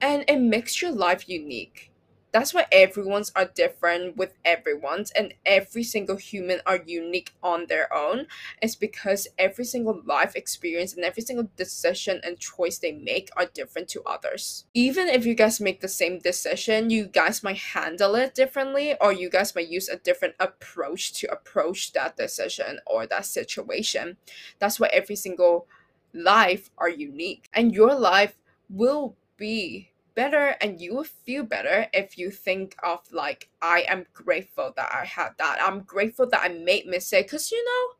and 0.00 0.24
it 0.28 0.38
makes 0.40 0.80
your 0.82 0.92
life 0.92 1.28
unique. 1.28 1.90
That's 2.32 2.52
why 2.52 2.66
everyone's 2.72 3.30
are 3.36 3.44
different 3.44 4.16
with 4.16 4.34
everyone's, 4.44 5.12
and 5.12 5.34
every 5.46 5.84
single 5.84 6.16
human 6.16 6.60
are 6.66 6.80
unique 6.84 7.32
on 7.44 7.66
their 7.68 7.94
own. 7.94 8.26
It's 8.60 8.74
because 8.74 9.28
every 9.38 9.64
single 9.64 10.02
life 10.04 10.34
experience 10.34 10.94
and 10.94 11.04
every 11.04 11.22
single 11.22 11.48
decision 11.54 12.20
and 12.24 12.36
choice 12.40 12.78
they 12.78 12.90
make 12.90 13.30
are 13.36 13.46
different 13.46 13.86
to 13.90 14.02
others. 14.02 14.64
Even 14.74 15.06
if 15.06 15.24
you 15.24 15.36
guys 15.36 15.60
make 15.60 15.80
the 15.80 15.86
same 15.86 16.18
decision, 16.18 16.90
you 16.90 17.06
guys 17.06 17.44
might 17.44 17.58
handle 17.58 18.16
it 18.16 18.34
differently, 18.34 18.96
or 19.00 19.12
you 19.12 19.30
guys 19.30 19.54
might 19.54 19.68
use 19.68 19.88
a 19.88 19.96
different 19.96 20.34
approach 20.40 21.12
to 21.20 21.30
approach 21.30 21.92
that 21.92 22.16
decision 22.16 22.80
or 22.84 23.06
that 23.06 23.26
situation. 23.26 24.16
That's 24.58 24.80
why 24.80 24.88
every 24.92 25.14
single 25.14 25.68
life 26.12 26.70
are 26.78 26.90
unique, 26.90 27.48
and 27.54 27.72
your 27.72 27.94
life 27.94 28.34
will 28.68 29.14
be 29.36 29.90
better 30.14 30.54
and 30.60 30.80
you 30.80 30.94
will 30.94 31.04
feel 31.04 31.42
better 31.42 31.86
if 31.92 32.16
you 32.16 32.30
think 32.30 32.76
of 32.84 33.00
like 33.10 33.48
i 33.60 33.84
am 33.88 34.06
grateful 34.12 34.72
that 34.76 34.90
i 34.94 35.04
had 35.04 35.30
that 35.38 35.58
i'm 35.60 35.80
grateful 35.80 36.28
that 36.28 36.42
i 36.42 36.48
made 36.48 36.86
mistake 36.86 37.26
because 37.26 37.50
you 37.50 37.64
know 37.64 37.94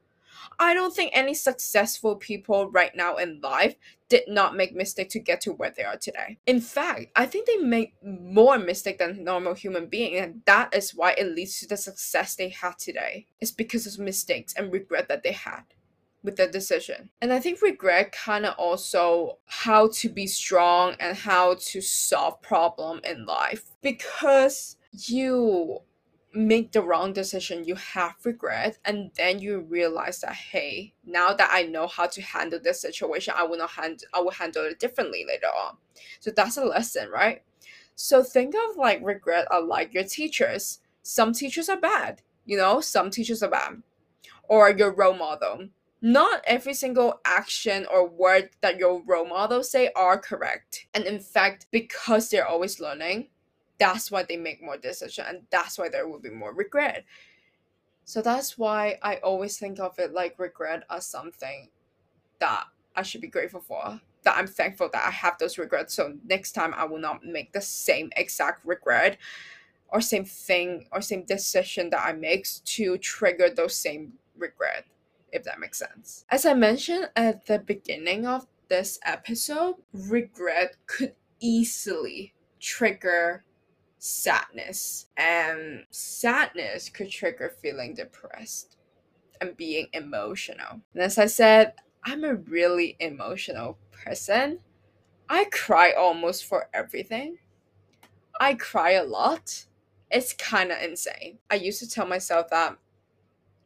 I 0.58 0.74
don't 0.74 0.94
think 0.94 1.10
any 1.14 1.34
successful 1.34 2.16
people 2.16 2.70
right 2.70 2.94
now 2.94 3.16
in 3.16 3.40
life 3.40 3.76
did 4.08 4.24
not 4.28 4.54
make 4.54 4.74
mistake 4.74 5.08
to 5.10 5.18
get 5.18 5.40
to 5.42 5.52
where 5.52 5.70
they 5.70 5.82
are 5.84 5.96
today. 5.96 6.38
In 6.46 6.60
fact, 6.60 7.06
I 7.16 7.26
think 7.26 7.46
they 7.46 7.56
make 7.56 7.94
more 8.02 8.58
mistake 8.58 8.98
than 8.98 9.24
normal 9.24 9.54
human 9.54 9.86
being, 9.86 10.16
and 10.16 10.42
that 10.44 10.74
is 10.74 10.94
why 10.94 11.12
it 11.12 11.34
leads 11.34 11.58
to 11.60 11.66
the 11.66 11.76
success 11.76 12.36
they 12.36 12.50
had 12.50 12.78
today. 12.78 13.26
It's 13.40 13.50
because 13.50 13.86
of 13.86 13.98
mistakes 13.98 14.54
and 14.54 14.72
regret 14.72 15.08
that 15.08 15.22
they 15.22 15.32
had 15.32 15.64
with 16.24 16.36
the 16.36 16.48
decision. 16.48 17.10
And 17.20 17.32
I 17.32 17.38
think 17.38 17.60
regret 17.62 18.10
kind 18.10 18.46
of 18.46 18.54
also 18.58 19.38
how 19.46 19.88
to 19.88 20.08
be 20.08 20.26
strong 20.26 20.96
and 20.98 21.16
how 21.16 21.56
to 21.60 21.80
solve 21.80 22.40
problem 22.40 23.00
in 23.04 23.26
life 23.26 23.70
because 23.82 24.76
you 25.06 25.80
make 26.32 26.72
the 26.72 26.82
wrong 26.82 27.12
decision, 27.12 27.64
you 27.64 27.76
have 27.76 28.14
regret, 28.24 28.78
and 28.84 29.10
then 29.16 29.38
you 29.38 29.60
realize 29.60 30.20
that 30.22 30.32
hey, 30.32 30.94
now 31.04 31.32
that 31.32 31.50
I 31.52 31.62
know 31.62 31.86
how 31.86 32.06
to 32.06 32.22
handle 32.22 32.58
this 32.60 32.80
situation, 32.80 33.34
I 33.36 33.44
will 33.44 33.58
not 33.58 33.70
hand 33.70 34.02
I 34.12 34.20
will 34.20 34.32
handle 34.32 34.64
it 34.64 34.80
differently 34.80 35.24
later 35.28 35.46
on. 35.46 35.76
So 36.20 36.32
that's 36.34 36.56
a 36.56 36.64
lesson, 36.64 37.10
right? 37.10 37.42
So 37.94 38.22
think 38.24 38.54
of 38.54 38.76
like 38.76 39.00
regret 39.02 39.46
are 39.50 39.62
like 39.62 39.94
your 39.94 40.04
teachers. 40.04 40.80
Some 41.02 41.32
teachers 41.34 41.68
are 41.68 41.78
bad, 41.78 42.22
you 42.46 42.56
know, 42.56 42.80
some 42.80 43.10
teachers 43.10 43.42
are 43.42 43.50
bad. 43.50 43.82
Or 44.48 44.70
your 44.70 44.92
role 44.92 45.14
model. 45.14 45.68
Not 46.04 46.42
every 46.46 46.74
single 46.74 47.22
action 47.24 47.86
or 47.90 48.06
word 48.06 48.50
that 48.60 48.76
your 48.76 49.02
role 49.06 49.24
models 49.24 49.70
say 49.70 49.90
are 49.96 50.18
correct. 50.18 50.86
And 50.92 51.04
in 51.06 51.18
fact, 51.18 51.66
because 51.70 52.28
they're 52.28 52.46
always 52.46 52.78
learning, 52.78 53.28
that's 53.78 54.10
why 54.10 54.22
they 54.22 54.36
make 54.36 54.62
more 54.62 54.76
decision 54.76 55.24
and 55.26 55.46
that's 55.48 55.78
why 55.78 55.88
there 55.88 56.06
will 56.06 56.18
be 56.18 56.28
more 56.28 56.52
regret. 56.52 57.06
So 58.04 58.20
that's 58.20 58.58
why 58.58 58.98
i 59.02 59.16
always 59.16 59.58
think 59.58 59.80
of 59.80 59.98
it 59.98 60.12
like 60.12 60.38
regret 60.38 60.82
as 60.90 61.06
something 61.06 61.70
that 62.38 62.64
i 62.94 63.02
should 63.02 63.22
be 63.22 63.28
grateful 63.28 63.60
for 63.60 63.98
that 64.24 64.36
i'm 64.36 64.46
thankful 64.46 64.90
that 64.92 65.06
i 65.06 65.10
have 65.10 65.38
those 65.38 65.56
regrets. 65.56 65.94
So 65.94 66.14
next 66.26 66.52
time 66.52 66.74
i 66.74 66.84
will 66.84 67.00
not 67.00 67.24
make 67.24 67.52
the 67.54 67.62
same 67.62 68.10
exact 68.14 68.66
regret 68.66 69.16
or 69.88 70.02
same 70.02 70.26
thing 70.26 70.86
or 70.92 71.00
same 71.00 71.24
decision 71.24 71.88
that 71.90 72.06
i 72.06 72.12
make 72.12 72.46
to 72.64 72.98
trigger 72.98 73.48
those 73.48 73.74
same 73.74 74.12
regret 74.36 74.84
if 75.34 75.44
that 75.44 75.60
makes 75.60 75.78
sense 75.78 76.24
as 76.30 76.46
i 76.46 76.54
mentioned 76.54 77.08
at 77.16 77.44
the 77.46 77.58
beginning 77.58 78.26
of 78.26 78.46
this 78.68 78.98
episode 79.04 79.74
regret 79.92 80.76
could 80.86 81.14
easily 81.40 82.32
trigger 82.58 83.44
sadness. 84.04 85.06
And 85.16 85.84
sadness 85.90 86.90
could 86.90 87.10
trigger 87.10 87.54
feeling 87.62 87.94
depressed 87.94 88.76
and 89.40 89.56
being 89.56 89.88
emotional. 89.92 90.82
And 90.92 91.02
as 91.02 91.18
I 91.18 91.26
said, 91.26 91.72
I'm 92.04 92.22
a 92.22 92.34
really 92.34 92.96
emotional 93.00 93.78
person. 93.90 94.60
I 95.28 95.46
cry 95.46 95.92
almost 95.92 96.44
for 96.44 96.68
everything. 96.74 97.38
I 98.38 98.54
cry 98.54 98.92
a 98.92 99.04
lot. 99.04 99.64
It's 100.10 100.34
kind 100.34 100.70
of 100.70 100.82
insane. 100.82 101.38
I 101.50 101.54
used 101.54 101.80
to 101.80 101.88
tell 101.88 102.06
myself 102.06 102.50
that 102.50 102.76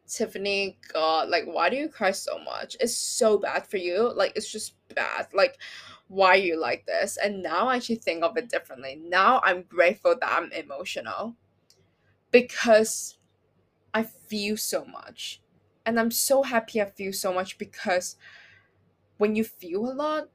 Tiffany, 0.08 0.78
God, 0.92 1.28
like, 1.28 1.44
why 1.44 1.68
do 1.70 1.76
you 1.76 1.88
cry 1.88 2.10
so 2.10 2.38
much? 2.38 2.76
It's 2.80 2.96
so 2.96 3.38
bad 3.38 3.66
for 3.66 3.76
you. 3.76 4.12
Like, 4.14 4.32
it's 4.36 4.50
just 4.50 4.74
bad. 4.94 5.28
Like, 5.32 5.58
why 6.08 6.34
you 6.34 6.58
like 6.58 6.86
this 6.86 7.18
and 7.22 7.42
now 7.42 7.68
i 7.68 7.76
actually 7.76 7.94
think 7.94 8.24
of 8.24 8.36
it 8.38 8.48
differently 8.48 8.98
now 9.04 9.40
i'm 9.44 9.62
grateful 9.62 10.14
that 10.18 10.32
i'm 10.32 10.50
emotional 10.52 11.36
because 12.30 13.18
i 13.92 14.02
feel 14.02 14.56
so 14.56 14.86
much 14.86 15.42
and 15.84 16.00
i'm 16.00 16.10
so 16.10 16.42
happy 16.42 16.80
i 16.80 16.86
feel 16.86 17.12
so 17.12 17.32
much 17.32 17.58
because 17.58 18.16
when 19.18 19.36
you 19.36 19.44
feel 19.44 19.90
a 19.90 19.92
lot 19.92 20.28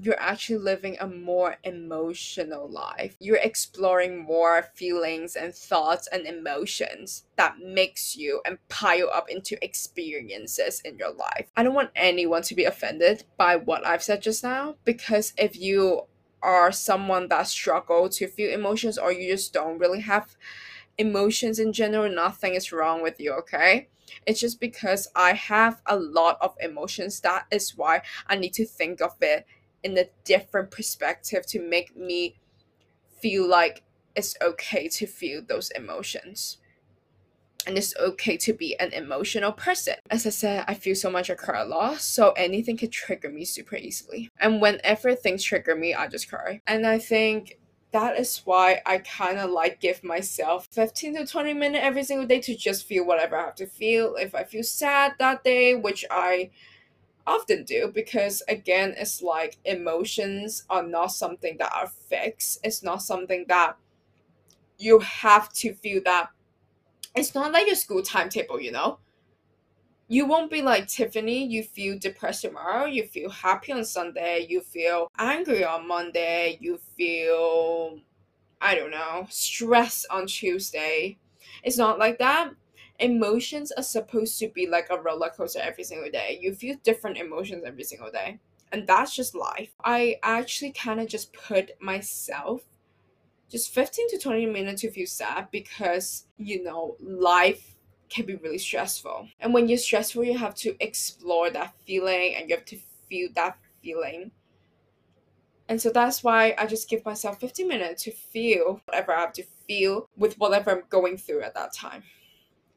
you're 0.00 0.20
actually 0.20 0.58
living 0.58 0.96
a 1.00 1.06
more 1.06 1.56
emotional 1.62 2.68
life. 2.68 3.16
You're 3.20 3.36
exploring 3.36 4.24
more 4.24 4.64
feelings 4.74 5.36
and 5.36 5.54
thoughts 5.54 6.08
and 6.08 6.26
emotions 6.26 7.24
that 7.36 7.58
makes 7.60 8.16
you 8.16 8.40
and 8.44 8.58
pile 8.68 9.08
up 9.12 9.30
into 9.30 9.62
experiences 9.64 10.80
in 10.84 10.98
your 10.98 11.12
life. 11.12 11.50
I 11.56 11.62
don't 11.62 11.74
want 11.74 11.90
anyone 11.94 12.42
to 12.42 12.54
be 12.54 12.64
offended 12.64 13.24
by 13.36 13.56
what 13.56 13.86
I've 13.86 14.02
said 14.02 14.22
just 14.22 14.42
now 14.42 14.74
because 14.84 15.32
if 15.38 15.56
you 15.56 16.02
are 16.42 16.72
someone 16.72 17.28
that 17.28 17.46
struggle 17.46 18.08
to 18.08 18.26
feel 18.26 18.52
emotions 18.52 18.98
or 18.98 19.12
you 19.12 19.32
just 19.32 19.52
don't 19.52 19.78
really 19.78 20.00
have 20.00 20.36
emotions 20.98 21.58
in 21.58 21.72
general, 21.72 22.10
nothing 22.12 22.54
is 22.54 22.72
wrong 22.72 23.02
with 23.02 23.20
you, 23.20 23.32
okay? 23.32 23.88
It's 24.26 24.40
just 24.40 24.60
because 24.60 25.08
I 25.14 25.32
have 25.32 25.80
a 25.86 25.96
lot 25.96 26.38
of 26.40 26.54
emotions. 26.60 27.20
That 27.20 27.46
is 27.50 27.76
why 27.76 28.02
I 28.26 28.36
need 28.36 28.52
to 28.54 28.66
think 28.66 29.00
of 29.00 29.14
it 29.20 29.46
in 29.84 29.96
a 29.98 30.06
different 30.24 30.70
perspective 30.70 31.46
to 31.46 31.60
make 31.60 31.96
me 31.96 32.36
feel 33.20 33.48
like 33.48 33.84
it's 34.16 34.34
okay 34.42 34.88
to 34.88 35.06
feel 35.06 35.42
those 35.46 35.70
emotions 35.70 36.58
and 37.66 37.78
it's 37.78 37.94
okay 37.96 38.36
to 38.36 38.52
be 38.52 38.78
an 38.78 38.92
emotional 38.92 39.52
person. 39.52 39.94
As 40.10 40.26
I 40.26 40.30
said, 40.30 40.64
I 40.68 40.74
feel 40.74 40.94
so 40.94 41.10
much 41.10 41.30
I 41.30 41.34
cry 41.34 41.62
a 41.62 41.66
lot, 41.66 42.00
so 42.00 42.32
anything 42.32 42.76
can 42.76 42.90
trigger 42.90 43.30
me 43.30 43.44
super 43.44 43.76
easily. 43.76 44.28
And 44.38 44.60
whenever 44.60 45.14
things 45.14 45.42
trigger 45.42 45.74
me, 45.74 45.94
I 45.94 46.08
just 46.08 46.28
cry. 46.28 46.60
And 46.66 46.86
I 46.86 46.98
think 46.98 47.58
that 47.92 48.18
is 48.18 48.42
why 48.44 48.82
I 48.84 48.98
kind 48.98 49.38
of 49.38 49.50
like 49.50 49.80
give 49.80 50.02
myself 50.02 50.68
15 50.72 51.16
to 51.16 51.26
20 51.26 51.54
minutes 51.54 51.84
every 51.84 52.02
single 52.02 52.26
day 52.26 52.40
to 52.40 52.56
just 52.56 52.86
feel 52.86 53.06
whatever 53.06 53.36
I 53.38 53.44
have 53.44 53.54
to 53.56 53.66
feel. 53.66 54.16
If 54.16 54.34
I 54.34 54.44
feel 54.44 54.64
sad 54.64 55.12
that 55.18 55.44
day, 55.44 55.74
which 55.74 56.04
I 56.10 56.50
often 57.26 57.64
do 57.64 57.90
because 57.94 58.42
again 58.48 58.94
it's 58.96 59.22
like 59.22 59.56
emotions 59.64 60.64
are 60.70 60.82
not 60.82 61.12
something 61.12 61.56
that 61.58 61.72
are 61.72 61.88
fixed. 61.88 62.60
It's 62.64 62.82
not 62.82 63.02
something 63.02 63.46
that 63.48 63.76
you 64.78 64.98
have 65.00 65.52
to 65.54 65.74
feel 65.74 66.02
that 66.04 66.30
it's 67.14 67.34
not 67.34 67.52
like 67.52 67.66
your 67.66 67.76
school 67.76 68.02
timetable 68.02 68.60
you 68.60 68.72
know? 68.72 68.98
You 70.08 70.26
won't 70.26 70.50
be 70.50 70.60
like 70.60 70.86
tiffany 70.86 71.46
you 71.46 71.62
feel 71.62 71.98
depressed 71.98 72.42
tomorrow 72.42 72.84
you 72.84 73.06
feel 73.06 73.30
happy 73.30 73.72
on 73.72 73.84
sunday 73.84 74.46
you 74.48 74.60
feel 74.60 75.10
angry 75.18 75.64
on 75.64 75.88
monday 75.88 76.58
you 76.60 76.78
feel 76.96 77.98
i 78.60 78.74
don't 78.74 78.90
know 78.90 79.26
stressed 79.30 80.06
on 80.10 80.26
tuesday. 80.26 81.18
It's 81.62 81.78
not 81.78 81.98
like 81.98 82.18
that 82.18 82.50
emotions 82.98 83.72
are 83.72 83.82
supposed 83.82 84.38
to 84.38 84.48
be 84.48 84.66
like 84.66 84.88
a 84.90 85.00
roller 85.00 85.30
coaster 85.30 85.60
every 85.60 85.84
single 85.84 86.10
day. 86.10 86.38
You 86.40 86.54
feel 86.54 86.76
different 86.82 87.18
emotions 87.18 87.64
every 87.66 87.84
single 87.84 88.10
day. 88.10 88.38
And 88.72 88.86
that's 88.86 89.14
just 89.14 89.34
life. 89.34 89.70
I 89.84 90.18
actually 90.22 90.72
kind 90.72 91.00
of 91.00 91.08
just 91.08 91.32
put 91.32 91.80
myself 91.80 92.62
just 93.50 93.72
15 93.72 94.10
to 94.10 94.18
20 94.18 94.46
minutes 94.46 94.80
to 94.82 94.90
feel 94.90 95.06
sad 95.06 95.48
because, 95.50 96.26
you 96.38 96.62
know, 96.62 96.96
life 97.00 97.76
can 98.08 98.26
be 98.26 98.36
really 98.36 98.58
stressful. 98.58 99.28
And 99.40 99.54
when 99.54 99.68
you're 99.68 99.78
stressful, 99.78 100.24
you 100.24 100.38
have 100.38 100.54
to 100.56 100.74
explore 100.80 101.50
that 101.50 101.74
feeling 101.86 102.34
and 102.34 102.48
you 102.48 102.56
have 102.56 102.64
to 102.66 102.78
feel 103.08 103.28
that 103.34 103.58
feeling. 103.82 104.30
And 105.68 105.80
so 105.80 105.90
that's 105.90 106.22
why 106.22 106.54
I 106.58 106.66
just 106.66 106.88
give 106.88 107.04
myself 107.04 107.40
15 107.40 107.66
minutes 107.66 108.04
to 108.04 108.10
feel 108.10 108.80
whatever 108.84 109.12
I 109.12 109.20
have 109.20 109.32
to 109.34 109.44
feel 109.66 110.08
with 110.16 110.38
whatever 110.38 110.70
I'm 110.70 110.82
going 110.90 111.16
through 111.16 111.42
at 111.42 111.54
that 111.54 111.72
time. 111.72 112.02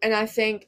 And 0.01 0.13
I 0.13 0.25
think, 0.25 0.67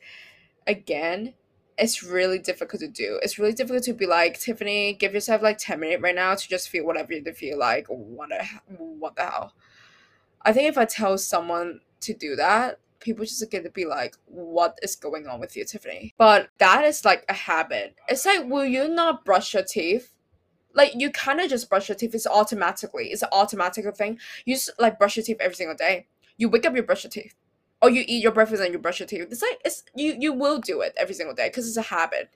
again, 0.67 1.33
it's 1.79 2.03
really 2.03 2.39
difficult 2.39 2.81
to 2.81 2.87
do. 2.87 3.19
It's 3.23 3.39
really 3.39 3.53
difficult 3.53 3.83
to 3.83 3.93
be 3.93 4.05
like, 4.05 4.39
Tiffany, 4.39 4.93
give 4.93 5.13
yourself 5.13 5.41
like 5.41 5.57
10 5.57 5.79
minutes 5.79 6.01
right 6.01 6.15
now 6.15 6.35
to 6.35 6.49
just 6.49 6.69
feel 6.69 6.85
whatever 6.85 7.13
you 7.13 7.23
feel 7.33 7.57
like. 7.57 7.87
What 7.87 8.29
the, 8.29 8.43
what 8.77 9.15
the 9.15 9.23
hell? 9.23 9.53
I 10.41 10.53
think 10.53 10.69
if 10.69 10.77
I 10.77 10.85
tell 10.85 11.17
someone 11.17 11.79
to 12.01 12.13
do 12.13 12.35
that, 12.35 12.79
people 12.99 13.23
just 13.23 13.49
get 13.49 13.63
to 13.63 13.69
be 13.69 13.85
like, 13.85 14.15
what 14.25 14.77
is 14.83 14.95
going 14.95 15.27
on 15.27 15.39
with 15.39 15.55
you, 15.55 15.63
Tiffany? 15.63 16.13
But 16.17 16.49
that 16.57 16.83
is 16.83 17.05
like 17.05 17.23
a 17.29 17.33
habit. 17.33 17.95
It's 18.09 18.25
like, 18.25 18.49
will 18.49 18.65
you 18.65 18.89
not 18.89 19.23
brush 19.23 19.53
your 19.53 19.63
teeth? 19.63 20.13
Like 20.73 20.91
you 20.95 21.09
kind 21.11 21.39
of 21.39 21.49
just 21.49 21.69
brush 21.69 21.89
your 21.89 21.95
teeth. 21.95 22.13
It's 22.13 22.27
automatically. 22.27 23.07
It's 23.07 23.21
an 23.21 23.29
automatic 23.31 23.85
thing. 23.95 24.19
You 24.45 24.55
just 24.55 24.71
like 24.79 24.99
brush 24.99 25.15
your 25.15 25.23
teeth 25.23 25.37
every 25.39 25.55
single 25.55 25.75
day. 25.75 26.07
You 26.37 26.49
wake 26.49 26.65
up, 26.65 26.75
you 26.75 26.83
brush 26.83 27.03
your 27.03 27.11
teeth 27.11 27.35
or 27.81 27.89
you 27.89 28.03
eat 28.07 28.23
your 28.23 28.31
breakfast 28.31 28.61
and 28.61 28.73
you 28.73 28.79
brush 28.79 28.99
your 28.99 29.07
teeth. 29.07 29.27
It's 29.29 29.41
like 29.41 29.61
it's 29.63 29.83
you 29.95 30.15
you 30.19 30.33
will 30.33 30.59
do 30.59 30.81
it 30.81 30.93
every 30.97 31.15
single 31.15 31.35
day 31.35 31.49
because 31.49 31.67
it's 31.67 31.77
a 31.77 31.93
habit. 31.93 32.29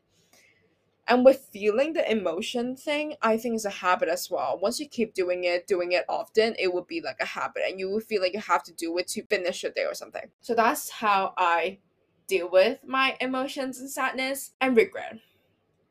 And 1.05 1.25
with 1.25 1.49
feeling 1.51 1.93
the 1.93 2.09
emotion 2.09 2.77
thing, 2.77 3.15
I 3.21 3.35
think 3.35 3.55
it's 3.55 3.65
a 3.65 3.69
habit 3.69 4.07
as 4.07 4.31
well. 4.31 4.57
Once 4.61 4.79
you 4.79 4.87
keep 4.87 5.13
doing 5.13 5.43
it, 5.43 5.67
doing 5.67 5.91
it 5.91 6.05
often, 6.07 6.55
it 6.57 6.73
will 6.73 6.83
be 6.85 7.01
like 7.01 7.17
a 7.19 7.25
habit 7.25 7.63
and 7.67 7.77
you 7.77 7.89
will 7.89 7.99
feel 7.99 8.21
like 8.21 8.33
you 8.33 8.39
have 8.39 8.63
to 8.63 8.73
do 8.73 8.97
it 8.97 9.09
to 9.09 9.25
finish 9.25 9.63
your 9.63 9.73
day 9.73 9.83
or 9.83 9.93
something. 9.93 10.29
So 10.39 10.55
that's 10.55 10.89
how 10.89 11.33
I 11.37 11.79
deal 12.27 12.49
with 12.49 12.79
my 12.85 13.17
emotions 13.19 13.79
and 13.79 13.89
sadness 13.89 14.53
and 14.61 14.77
regret. 14.77 15.19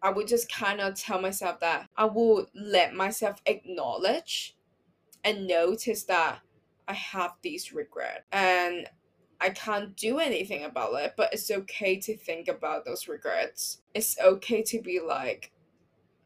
I 0.01 0.11
would 0.11 0.27
just 0.27 0.51
kind 0.51 0.81
of 0.81 0.95
tell 0.95 1.21
myself 1.21 1.61
that 1.61 1.89
I 1.97 2.07
will 2.07 2.47
let 2.55 2.95
myself 2.95 3.37
acknowledge 3.45 4.57
and 5.25 5.47
notice 5.47 6.05
that 6.05 6.41
I 6.89 6.95
have 6.95 7.35
these 7.43 7.73
regret 7.73 8.25
and 8.33 8.89
I 9.43 9.51
can't 9.51 9.97
do 9.97 10.21
anything 10.21 10.63
about 10.63 10.95
it, 11.03 11.15
but 11.17 11.33
it's 11.33 11.51
okay 11.51 11.99
to 11.99 12.17
think 12.17 12.47
about 12.47 12.85
those 12.85 13.09
regrets. 13.09 13.83
It's 13.93 14.17
okay 14.21 14.63
to 14.63 14.81
be 14.81 15.01
like, 15.01 15.51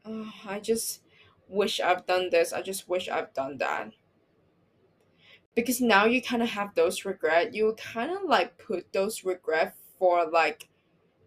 oh, 0.05 0.31
I 0.47 0.59
just 0.59 1.01
wish 1.47 1.79
I've 1.79 2.05
done 2.05 2.29
this. 2.29 2.53
I 2.53 2.61
just 2.61 2.87
wish 2.87 3.09
I've 3.09 3.33
done 3.33 3.57
that. 3.57 3.89
Because 5.55 5.81
now 5.81 6.05
you 6.05 6.21
kind 6.21 6.43
of 6.43 6.49
have 6.49 6.75
those 6.75 7.05
regret. 7.05 7.55
You 7.55 7.75
kind 7.75 8.11
of 8.11 8.19
like 8.23 8.59
put 8.59 8.93
those 8.93 9.23
regret 9.23 9.75
for 9.97 10.29
like 10.29 10.69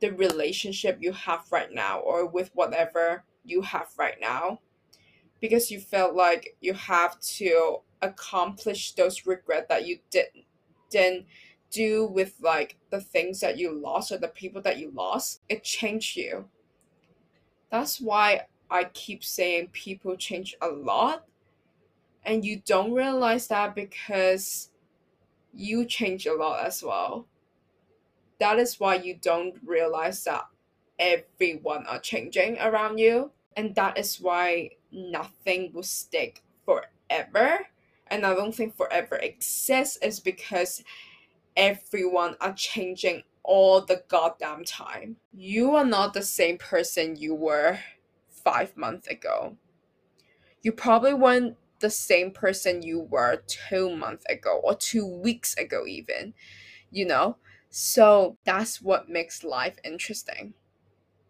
the 0.00 0.12
relationship 0.12 0.98
you 1.00 1.12
have 1.12 1.50
right 1.50 1.72
now 1.72 1.98
or 1.98 2.24
with 2.24 2.52
whatever 2.54 3.24
you 3.44 3.62
have 3.62 3.88
right 3.98 4.20
now. 4.20 4.60
Because 5.40 5.72
you 5.72 5.80
felt 5.80 6.14
like 6.14 6.56
you 6.60 6.72
have 6.74 7.18
to 7.18 7.78
accomplish 8.00 8.92
those 8.92 9.26
regret 9.26 9.68
that 9.68 9.88
you 9.88 9.98
didn't 10.12 10.44
didn't 10.90 11.26
do 11.70 12.06
with 12.06 12.34
like 12.40 12.76
the 12.90 13.00
things 13.00 13.40
that 13.40 13.58
you 13.58 13.72
lost 13.72 14.12
or 14.12 14.18
the 14.18 14.28
people 14.28 14.60
that 14.62 14.78
you 14.78 14.90
lost. 14.94 15.40
It 15.48 15.64
changed 15.64 16.16
you. 16.16 16.46
That's 17.70 18.00
why 18.00 18.46
I 18.70 18.84
keep 18.84 19.24
saying 19.24 19.68
people 19.72 20.16
change 20.16 20.54
a 20.60 20.68
lot 20.68 21.24
and 22.24 22.44
you 22.44 22.62
don't 22.66 22.92
realize 22.92 23.48
that 23.48 23.74
because 23.74 24.70
you 25.52 25.84
change 25.84 26.26
a 26.26 26.34
lot 26.34 26.64
as 26.64 26.82
well. 26.82 27.26
That 28.38 28.58
is 28.58 28.80
why 28.80 28.96
you 28.96 29.16
don't 29.20 29.54
realize 29.64 30.24
that 30.24 30.46
everyone 30.98 31.86
are 31.86 31.98
changing 31.98 32.58
around 32.58 32.98
you 32.98 33.30
and 33.56 33.74
that 33.74 33.98
is 33.98 34.20
why 34.20 34.70
nothing 34.92 35.72
will 35.72 35.82
stick 35.82 36.42
forever 36.64 37.66
and 38.10 38.26
I 38.26 38.34
don't 38.34 38.54
think 38.54 38.76
forever 38.76 39.16
exists 39.16 39.96
is 40.02 40.20
because 40.20 40.82
everyone 41.60 42.36
are 42.40 42.54
changing 42.54 43.22
all 43.42 43.82
the 43.82 44.02
goddamn 44.08 44.64
time. 44.64 45.16
You 45.30 45.76
are 45.76 45.84
not 45.84 46.14
the 46.14 46.22
same 46.22 46.56
person 46.56 47.16
you 47.16 47.34
were 47.34 47.78
five 48.30 48.76
months 48.78 49.06
ago. 49.08 49.56
You 50.62 50.72
probably 50.72 51.12
weren't 51.12 51.56
the 51.80 51.90
same 51.90 52.30
person 52.30 52.82
you 52.82 53.00
were 53.00 53.42
two 53.46 53.94
months 53.94 54.24
ago 54.30 54.60
or 54.64 54.74
two 54.74 55.06
weeks 55.06 55.54
ago, 55.54 55.86
even. 55.86 56.32
You 56.90 57.04
know? 57.04 57.36
So 57.68 58.38
that's 58.44 58.80
what 58.80 59.10
makes 59.10 59.44
life 59.44 59.76
interesting. 59.84 60.54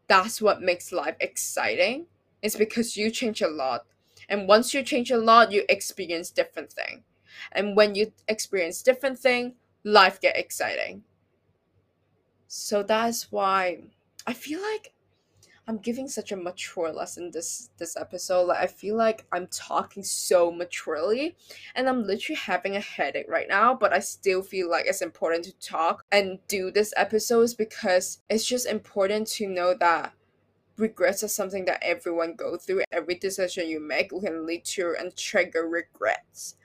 That's 0.06 0.40
what 0.40 0.62
makes 0.62 0.92
life 0.92 1.16
exciting. 1.18 2.06
It's 2.40 2.56
because 2.56 2.96
you 2.96 3.10
change 3.10 3.42
a 3.42 3.48
lot. 3.48 3.84
And 4.28 4.46
once 4.46 4.72
you 4.72 4.84
change 4.84 5.10
a 5.10 5.18
lot, 5.18 5.50
you 5.50 5.64
experience 5.68 6.30
different 6.30 6.72
thing. 6.72 7.02
And 7.50 7.76
when 7.76 7.96
you 7.96 8.12
experience 8.28 8.82
different 8.82 9.18
thing, 9.18 9.54
life 9.84 10.20
get 10.20 10.36
exciting. 10.36 11.02
So 12.46 12.82
that's 12.82 13.30
why 13.30 13.84
I 14.26 14.32
feel 14.32 14.60
like 14.60 14.92
I'm 15.70 15.78
giving 15.78 16.08
such 16.08 16.32
a 16.32 16.36
mature 16.36 16.92
lesson 16.92 17.30
this 17.30 17.70
this 17.78 17.96
episode. 17.96 18.46
Like 18.46 18.58
I 18.58 18.66
feel 18.66 18.96
like 18.96 19.24
I'm 19.30 19.46
talking 19.46 20.02
so 20.02 20.50
maturely 20.50 21.36
and 21.76 21.88
I'm 21.88 22.04
literally 22.04 22.40
having 22.40 22.74
a 22.74 22.80
headache 22.80 23.28
right 23.28 23.48
now, 23.48 23.74
but 23.74 23.92
I 23.92 24.00
still 24.00 24.42
feel 24.42 24.68
like 24.68 24.86
it's 24.86 25.00
important 25.00 25.44
to 25.44 25.52
talk 25.60 26.04
and 26.10 26.40
do 26.48 26.72
this 26.72 26.92
episodes 26.96 27.54
because 27.54 28.18
it's 28.28 28.44
just 28.44 28.66
important 28.66 29.28
to 29.28 29.46
know 29.46 29.74
that 29.78 30.12
regrets 30.76 31.22
are 31.22 31.28
something 31.28 31.66
that 31.66 31.84
everyone 31.84 32.34
go 32.34 32.56
through. 32.56 32.82
Every 32.90 33.14
decision 33.14 33.68
you 33.68 33.78
make 33.78 34.10
can 34.10 34.44
lead 34.46 34.64
to 34.64 34.96
and 34.98 35.14
trigger 35.14 35.68
regrets. 35.68 36.56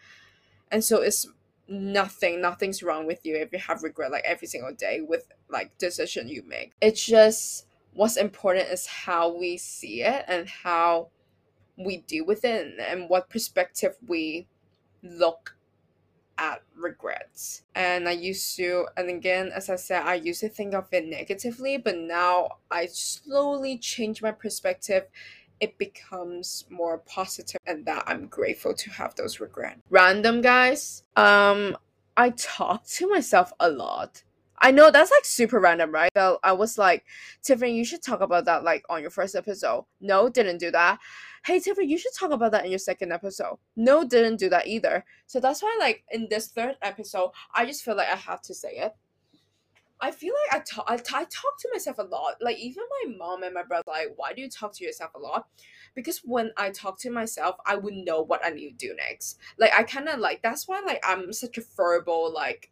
And 0.72 0.84
so 0.84 1.02
it's 1.02 1.28
nothing 1.68 2.42
nothing's 2.42 2.84
wrong 2.84 3.08
with 3.08 3.26
you 3.26 3.36
if 3.36 3.52
you 3.52 3.60
have 3.60 3.84
regret 3.84 4.12
like 4.12 4.24
every 4.26 4.48
single 4.48 4.74
day 4.74 5.02
with 5.02 5.28
like 5.50 5.78
decision 5.78 6.28
you 6.28 6.44
make. 6.48 6.74
It's 6.82 7.04
just 7.04 7.68
what's 7.94 8.18
important 8.18 8.70
is 8.70 8.86
how 8.86 9.36
we 9.36 9.58
see 9.58 10.04
it 10.04 10.26
and 10.28 10.48
how 10.48 11.10
we 11.78 11.98
deal 11.98 12.26
with 12.26 12.46
it 12.46 12.74
and 12.80 13.10
what 13.10 13.30
perspective 13.30 13.96
we 14.08 14.48
look 15.02 15.56
at 16.38 16.62
regrets. 16.76 17.64
And 17.76 18.08
i 18.08 18.12
used 18.12 18.56
to 18.58 18.88
and 18.98 19.10
again 19.10 19.52
as 19.56 19.70
i 19.70 19.76
said 19.76 20.04
i 20.04 20.16
used 20.16 20.42
to 20.42 20.50
think 20.50 20.74
of 20.74 20.88
it 20.92 21.08
negatively 21.08 21.78
but 21.78 21.98
now 21.98 22.50
i 22.70 22.88
slowly 22.88 23.78
change 23.78 24.22
my 24.22 24.32
perspective 24.32 25.04
it 25.60 25.78
becomes 25.78 26.66
more 26.70 27.00
positive 27.00 27.60
and 27.66 27.86
that 27.86 28.04
I'm 28.08 28.28
grateful 28.28 28.74
to 28.74 28.90
have 28.92 29.16
those 29.16 29.40
regrets. 29.40 29.82
Random 29.90 30.42
guys, 30.42 31.04
um 31.16 31.78
I 32.18 32.30
talk 32.32 32.86
to 32.88 33.10
myself 33.10 33.52
a 33.60 33.70
lot. 33.70 34.24
I 34.60 34.72
know 34.72 34.90
that's 34.90 35.12
like 35.12 35.26
super 35.26 35.60
random, 35.60 35.92
right? 35.92 36.10
I 36.16 36.54
was 36.54 36.78
like, 36.78 37.04
Tiffany, 37.44 37.76
you 37.76 37.84
should 37.84 38.02
talk 38.02 38.22
about 38.22 38.46
that 38.46 38.64
like 38.64 38.86
on 38.90 39.02
your 39.02 39.12
first 39.12 39.36
episode. 39.36 39.86
No, 40.00 40.30
didn't 40.30 40.60
do 40.60 40.72
that. 40.72 41.00
Hey 41.46 41.60
Tiffany, 41.60 41.88
you 41.88 41.98
should 41.98 42.14
talk 42.18 42.32
about 42.32 42.52
that 42.54 42.66
in 42.66 42.72
your 42.72 42.80
second 42.80 43.12
episode. 43.12 43.58
No, 43.76 44.04
didn't 44.04 44.38
do 44.38 44.50
that 44.50 44.66
either. 44.66 45.06
So 45.28 45.40
that's 45.40 45.62
why 45.62 45.76
like 45.80 46.04
in 46.12 46.28
this 46.30 46.48
third 46.48 46.78
episode, 46.82 47.32
I 47.54 47.66
just 47.66 47.84
feel 47.84 47.96
like 47.96 48.08
I 48.08 48.16
have 48.16 48.42
to 48.44 48.54
say 48.54 48.78
it. 48.78 48.96
I 50.02 50.12
feel 50.12 50.34
like 50.52 50.62
I 50.62 50.64
talk, 50.64 50.86
I, 50.88 50.98
talk 50.98 51.58
to 51.60 51.70
myself 51.72 51.98
a 52.00 52.04
lot. 52.04 52.36
Like 52.42 52.58
even 52.58 52.84
my 53.06 53.16
mom 53.18 53.44
and 53.44 53.54
my 53.54 53.64
brother, 53.64 53.84
like, 53.88 54.14
why 54.18 54.34
do 54.34 54.42
you 54.42 54.50
talk 54.50 54.74
to 54.76 54.84
yourself 54.84 55.12
a 55.16 55.20
lot? 55.20 55.48
Because 55.96 56.20
when 56.20 56.52
I 56.58 56.70
talk 56.72 57.00
to 57.00 57.10
myself, 57.10 57.56
I 57.66 57.76
would 57.76 57.94
know 57.94 58.22
what 58.22 58.46
I 58.46 58.50
need 58.50 58.78
to 58.78 58.88
do 58.88 58.96
next. 58.96 59.40
Like 59.58 59.74
I 59.74 59.84
kind 59.84 60.10
of 60.10 60.20
like 60.20 60.42
that's 60.42 60.68
why 60.68 60.82
like 60.86 61.04
I'm 61.06 61.32
such 61.32 61.58
a 61.58 61.64
verbal 61.78 62.34
like 62.34 62.72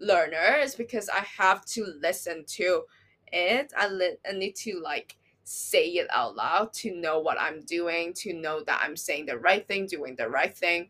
learner. 0.00 0.56
Is 0.60 0.74
because 0.74 1.08
I 1.08 1.24
have 1.38 1.64
to 1.66 1.86
listen 2.02 2.44
to 2.48 2.82
it. 3.28 3.72
I 3.76 3.88
li- 3.88 4.16
I 4.28 4.32
need 4.32 4.56
to 4.56 4.80
like 4.82 5.16
say 5.44 5.86
it 5.86 6.08
out 6.10 6.34
loud 6.34 6.72
to 6.72 6.94
know 6.94 7.20
what 7.20 7.40
I'm 7.40 7.60
doing, 7.60 8.12
to 8.14 8.32
know 8.32 8.64
that 8.64 8.80
I'm 8.82 8.96
saying 8.96 9.26
the 9.26 9.38
right 9.38 9.66
thing, 9.66 9.86
doing 9.86 10.16
the 10.16 10.28
right 10.28 10.56
thing 10.56 10.88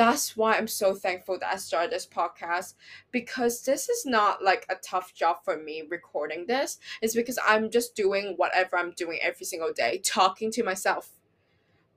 that's 0.00 0.34
why 0.34 0.56
I'm 0.56 0.66
so 0.66 0.94
thankful 0.94 1.38
that 1.40 1.52
I 1.52 1.56
started 1.56 1.92
this 1.92 2.06
podcast 2.06 2.72
because 3.12 3.60
this 3.60 3.90
is 3.90 4.06
not 4.06 4.42
like 4.42 4.64
a 4.70 4.76
tough 4.76 5.12
job 5.12 5.44
for 5.44 5.58
me 5.58 5.82
recording 5.90 6.46
this. 6.46 6.78
It's 7.02 7.14
because 7.14 7.38
I'm 7.46 7.68
just 7.68 7.94
doing 7.94 8.32
whatever 8.38 8.78
I'm 8.78 8.92
doing 8.92 9.18
every 9.20 9.44
single 9.44 9.74
day, 9.74 10.00
talking 10.02 10.50
to 10.52 10.62
myself. 10.62 11.10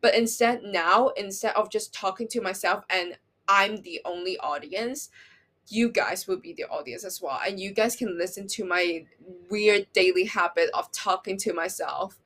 But 0.01 0.15
instead, 0.15 0.63
now, 0.63 1.11
instead 1.15 1.55
of 1.55 1.71
just 1.71 1.93
talking 1.93 2.27
to 2.31 2.41
myself 2.41 2.83
and 2.89 3.17
I'm 3.47 3.77
the 3.77 4.01
only 4.03 4.37
audience, 4.39 5.09
you 5.69 5.87
guys 5.87 6.27
will 6.27 6.41
be 6.41 6.51
the 6.51 6.65
audience 6.65 7.05
as 7.05 7.21
well. 7.21 7.39
And 7.47 7.57
you 7.57 7.71
guys 7.71 7.95
can 7.95 8.17
listen 8.17 8.47
to 8.47 8.65
my 8.65 9.05
weird 9.49 9.87
daily 9.93 10.25
habit 10.25 10.69
of 10.73 10.91
talking 10.91 11.37
to 11.37 11.53
myself. 11.53 12.19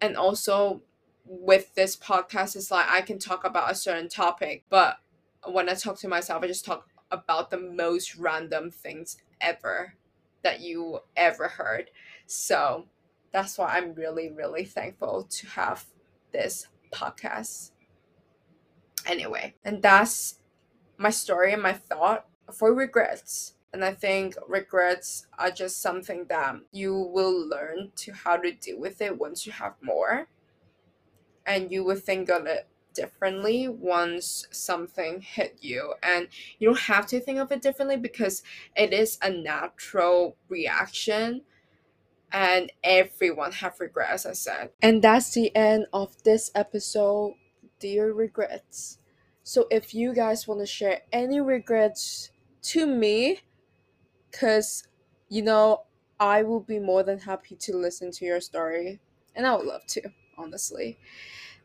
And 0.00 0.16
also, 0.16 0.82
with 1.26 1.74
this 1.74 1.96
podcast 1.96 2.56
is 2.56 2.70
like 2.70 2.86
I 2.88 3.00
can 3.00 3.18
talk 3.18 3.44
about 3.44 3.70
a 3.70 3.74
certain 3.74 4.08
topic, 4.08 4.64
but 4.68 4.98
when 5.44 5.68
I 5.68 5.74
talk 5.74 5.98
to 5.98 6.08
myself, 6.08 6.42
I 6.42 6.46
just 6.46 6.64
talk 6.64 6.88
about 7.10 7.50
the 7.50 7.58
most 7.58 8.16
random 8.16 8.70
things 8.70 9.16
ever 9.40 9.94
that 10.42 10.60
you 10.60 11.00
ever 11.16 11.48
heard. 11.48 11.90
So 12.26 12.86
that's 13.32 13.58
why 13.58 13.76
I'm 13.76 13.94
really, 13.94 14.30
really 14.30 14.64
thankful 14.64 15.24
to 15.24 15.46
have 15.48 15.84
this 16.32 16.68
podcast. 16.92 17.72
Anyway, 19.06 19.54
and 19.64 19.82
that's 19.82 20.40
my 20.96 21.10
story 21.10 21.52
and 21.52 21.62
my 21.62 21.72
thought 21.72 22.26
for 22.52 22.74
regrets. 22.74 23.54
And 23.72 23.84
I 23.84 23.92
think 23.92 24.36
regrets 24.48 25.26
are 25.38 25.50
just 25.50 25.82
something 25.82 26.24
that 26.28 26.56
you 26.72 26.94
will 26.94 27.46
learn 27.46 27.92
to 27.96 28.12
how 28.12 28.36
to 28.36 28.52
deal 28.52 28.78
with 28.78 29.02
it 29.02 29.18
once 29.18 29.44
you 29.44 29.52
have 29.52 29.74
more 29.82 30.28
and 31.46 31.70
you 31.70 31.84
would 31.84 32.02
think 32.02 32.28
of 32.28 32.46
it 32.46 32.66
differently 32.92 33.68
once 33.68 34.46
something 34.50 35.20
hit 35.20 35.58
you. 35.60 35.94
And 36.02 36.28
you 36.58 36.68
don't 36.68 36.80
have 36.80 37.06
to 37.08 37.20
think 37.20 37.38
of 37.38 37.52
it 37.52 37.62
differently 37.62 37.96
because 37.96 38.42
it 38.74 38.92
is 38.92 39.18
a 39.22 39.30
natural 39.30 40.36
reaction 40.48 41.42
and 42.32 42.72
everyone 42.82 43.52
have 43.52 43.78
regrets 43.78 44.26
i 44.26 44.32
said. 44.32 44.70
And 44.82 45.00
that's 45.02 45.32
the 45.32 45.54
end 45.54 45.86
of 45.92 46.22
this 46.24 46.50
episode 46.54 47.34
dear 47.78 48.12
regrets. 48.12 48.98
So 49.42 49.66
if 49.70 49.94
you 49.94 50.12
guys 50.12 50.48
want 50.48 50.60
to 50.60 50.66
share 50.66 51.02
any 51.12 51.40
regrets 51.40 52.30
to 52.62 52.84
me 52.84 53.40
because 54.30 54.88
you 55.28 55.42
know 55.42 55.82
i 56.18 56.42
will 56.42 56.60
be 56.60 56.78
more 56.78 57.02
than 57.02 57.18
happy 57.18 57.54
to 57.54 57.76
listen 57.76 58.10
to 58.10 58.24
your 58.24 58.40
story 58.40 58.98
and 59.34 59.46
i 59.46 59.54
would 59.54 59.66
love 59.66 59.86
to 59.86 60.02
honestly 60.38 60.98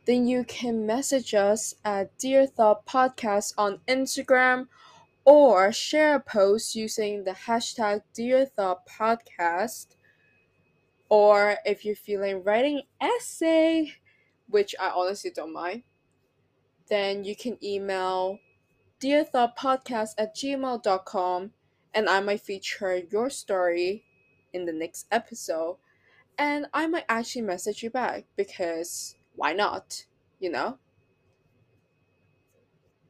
then 0.06 0.28
you 0.28 0.44
can 0.44 0.86
message 0.86 1.34
us 1.34 1.76
at 1.86 2.18
Dear 2.18 2.48
Thought 2.48 2.86
Podcast 2.86 3.54
on 3.58 3.80
Instagram 3.88 4.68
or 5.26 5.72
share 5.72 6.16
a 6.16 6.20
post 6.20 6.76
using 6.76 7.24
the 7.24 7.32
hashtag 7.32 8.02
Dear 8.14 8.46
Thought 8.46 8.88
Podcast. 8.88 9.88
Or 11.10 11.58
if 11.66 11.86
you're 11.86 11.96
feeling 11.96 12.44
writing 12.44 12.82
essay, 13.00 13.94
which 14.50 14.74
I 14.80 14.90
honestly 14.90 15.30
don't 15.30 15.54
mind, 15.54 15.84
then 16.90 17.24
you 17.24 17.36
can 17.36 17.64
email 17.64 18.40
dearthoughtpodcast 19.00 20.16
at 20.18 20.36
gmail.com 20.36 21.52
and 21.94 22.10
I 22.10 22.20
might 22.22 22.42
feature 22.42 23.02
your 23.12 23.30
story 23.30 24.06
in 24.54 24.66
the 24.66 24.74
next 24.74 25.06
episode. 25.12 25.78
And 26.38 26.66
I 26.74 26.88
might 26.88 27.06
actually 27.08 27.44
message 27.44 27.84
you 27.84 27.90
back 27.90 28.26
because 28.36 29.16
why 29.36 29.54
not? 29.54 30.06
You 30.40 30.52
know? 30.52 30.78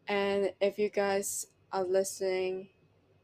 And 0.08 0.52
if 0.60 0.78
you 0.78 0.90
guys 0.90 1.48
are 1.72 1.86
listening 1.86 2.70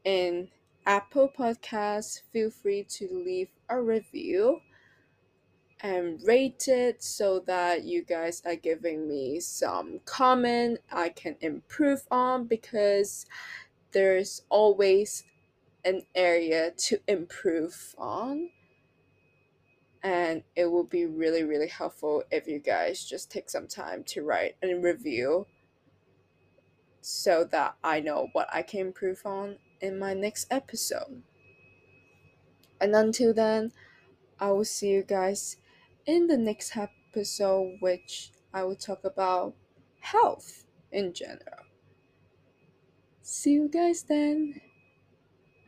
in 0.04 0.48
Apple 0.86 1.30
Podcasts, 1.38 2.22
feel 2.32 2.50
free 2.50 2.84
to 2.84 3.08
leave 3.12 3.48
a 3.68 3.80
review 3.80 4.60
and 5.80 6.20
rate 6.26 6.66
it 6.66 7.02
so 7.02 7.40
that 7.40 7.84
you 7.84 8.02
guys 8.02 8.42
are 8.44 8.56
giving 8.56 9.06
me 9.06 9.38
some 9.38 10.00
comment 10.04 10.78
I 10.90 11.10
can 11.10 11.36
improve 11.40 12.02
on 12.10 12.46
because 12.46 13.26
there's 13.92 14.42
always 14.48 15.24
an 15.84 16.02
area 16.14 16.72
to 16.72 17.00
improve 17.06 17.94
on. 17.96 18.50
And 20.02 20.42
it 20.54 20.66
will 20.66 20.84
be 20.84 21.06
really, 21.06 21.42
really 21.42 21.68
helpful 21.68 22.22
if 22.30 22.46
you 22.46 22.60
guys 22.60 23.04
just 23.04 23.30
take 23.30 23.50
some 23.50 23.66
time 23.66 24.04
to 24.04 24.22
write 24.22 24.56
a 24.62 24.74
review 24.74 25.46
so 27.00 27.44
that 27.50 27.74
I 27.82 28.00
know 28.00 28.28
what 28.32 28.48
I 28.52 28.62
can 28.62 28.80
improve 28.80 29.22
on 29.24 29.56
in 29.80 29.98
my 29.98 30.14
next 30.14 30.46
episode. 30.50 31.22
And 32.80 32.94
until 32.94 33.34
then, 33.34 33.72
I 34.38 34.50
will 34.50 34.64
see 34.64 34.90
you 34.90 35.02
guys 35.02 35.56
in 36.06 36.28
the 36.28 36.36
next 36.36 36.76
episode, 36.76 37.78
which 37.80 38.30
I 38.54 38.62
will 38.64 38.76
talk 38.76 39.04
about 39.04 39.54
health 40.00 40.64
in 40.92 41.12
general. 41.12 41.64
See 43.22 43.52
you 43.52 43.68
guys 43.68 44.04
then. 44.04 44.60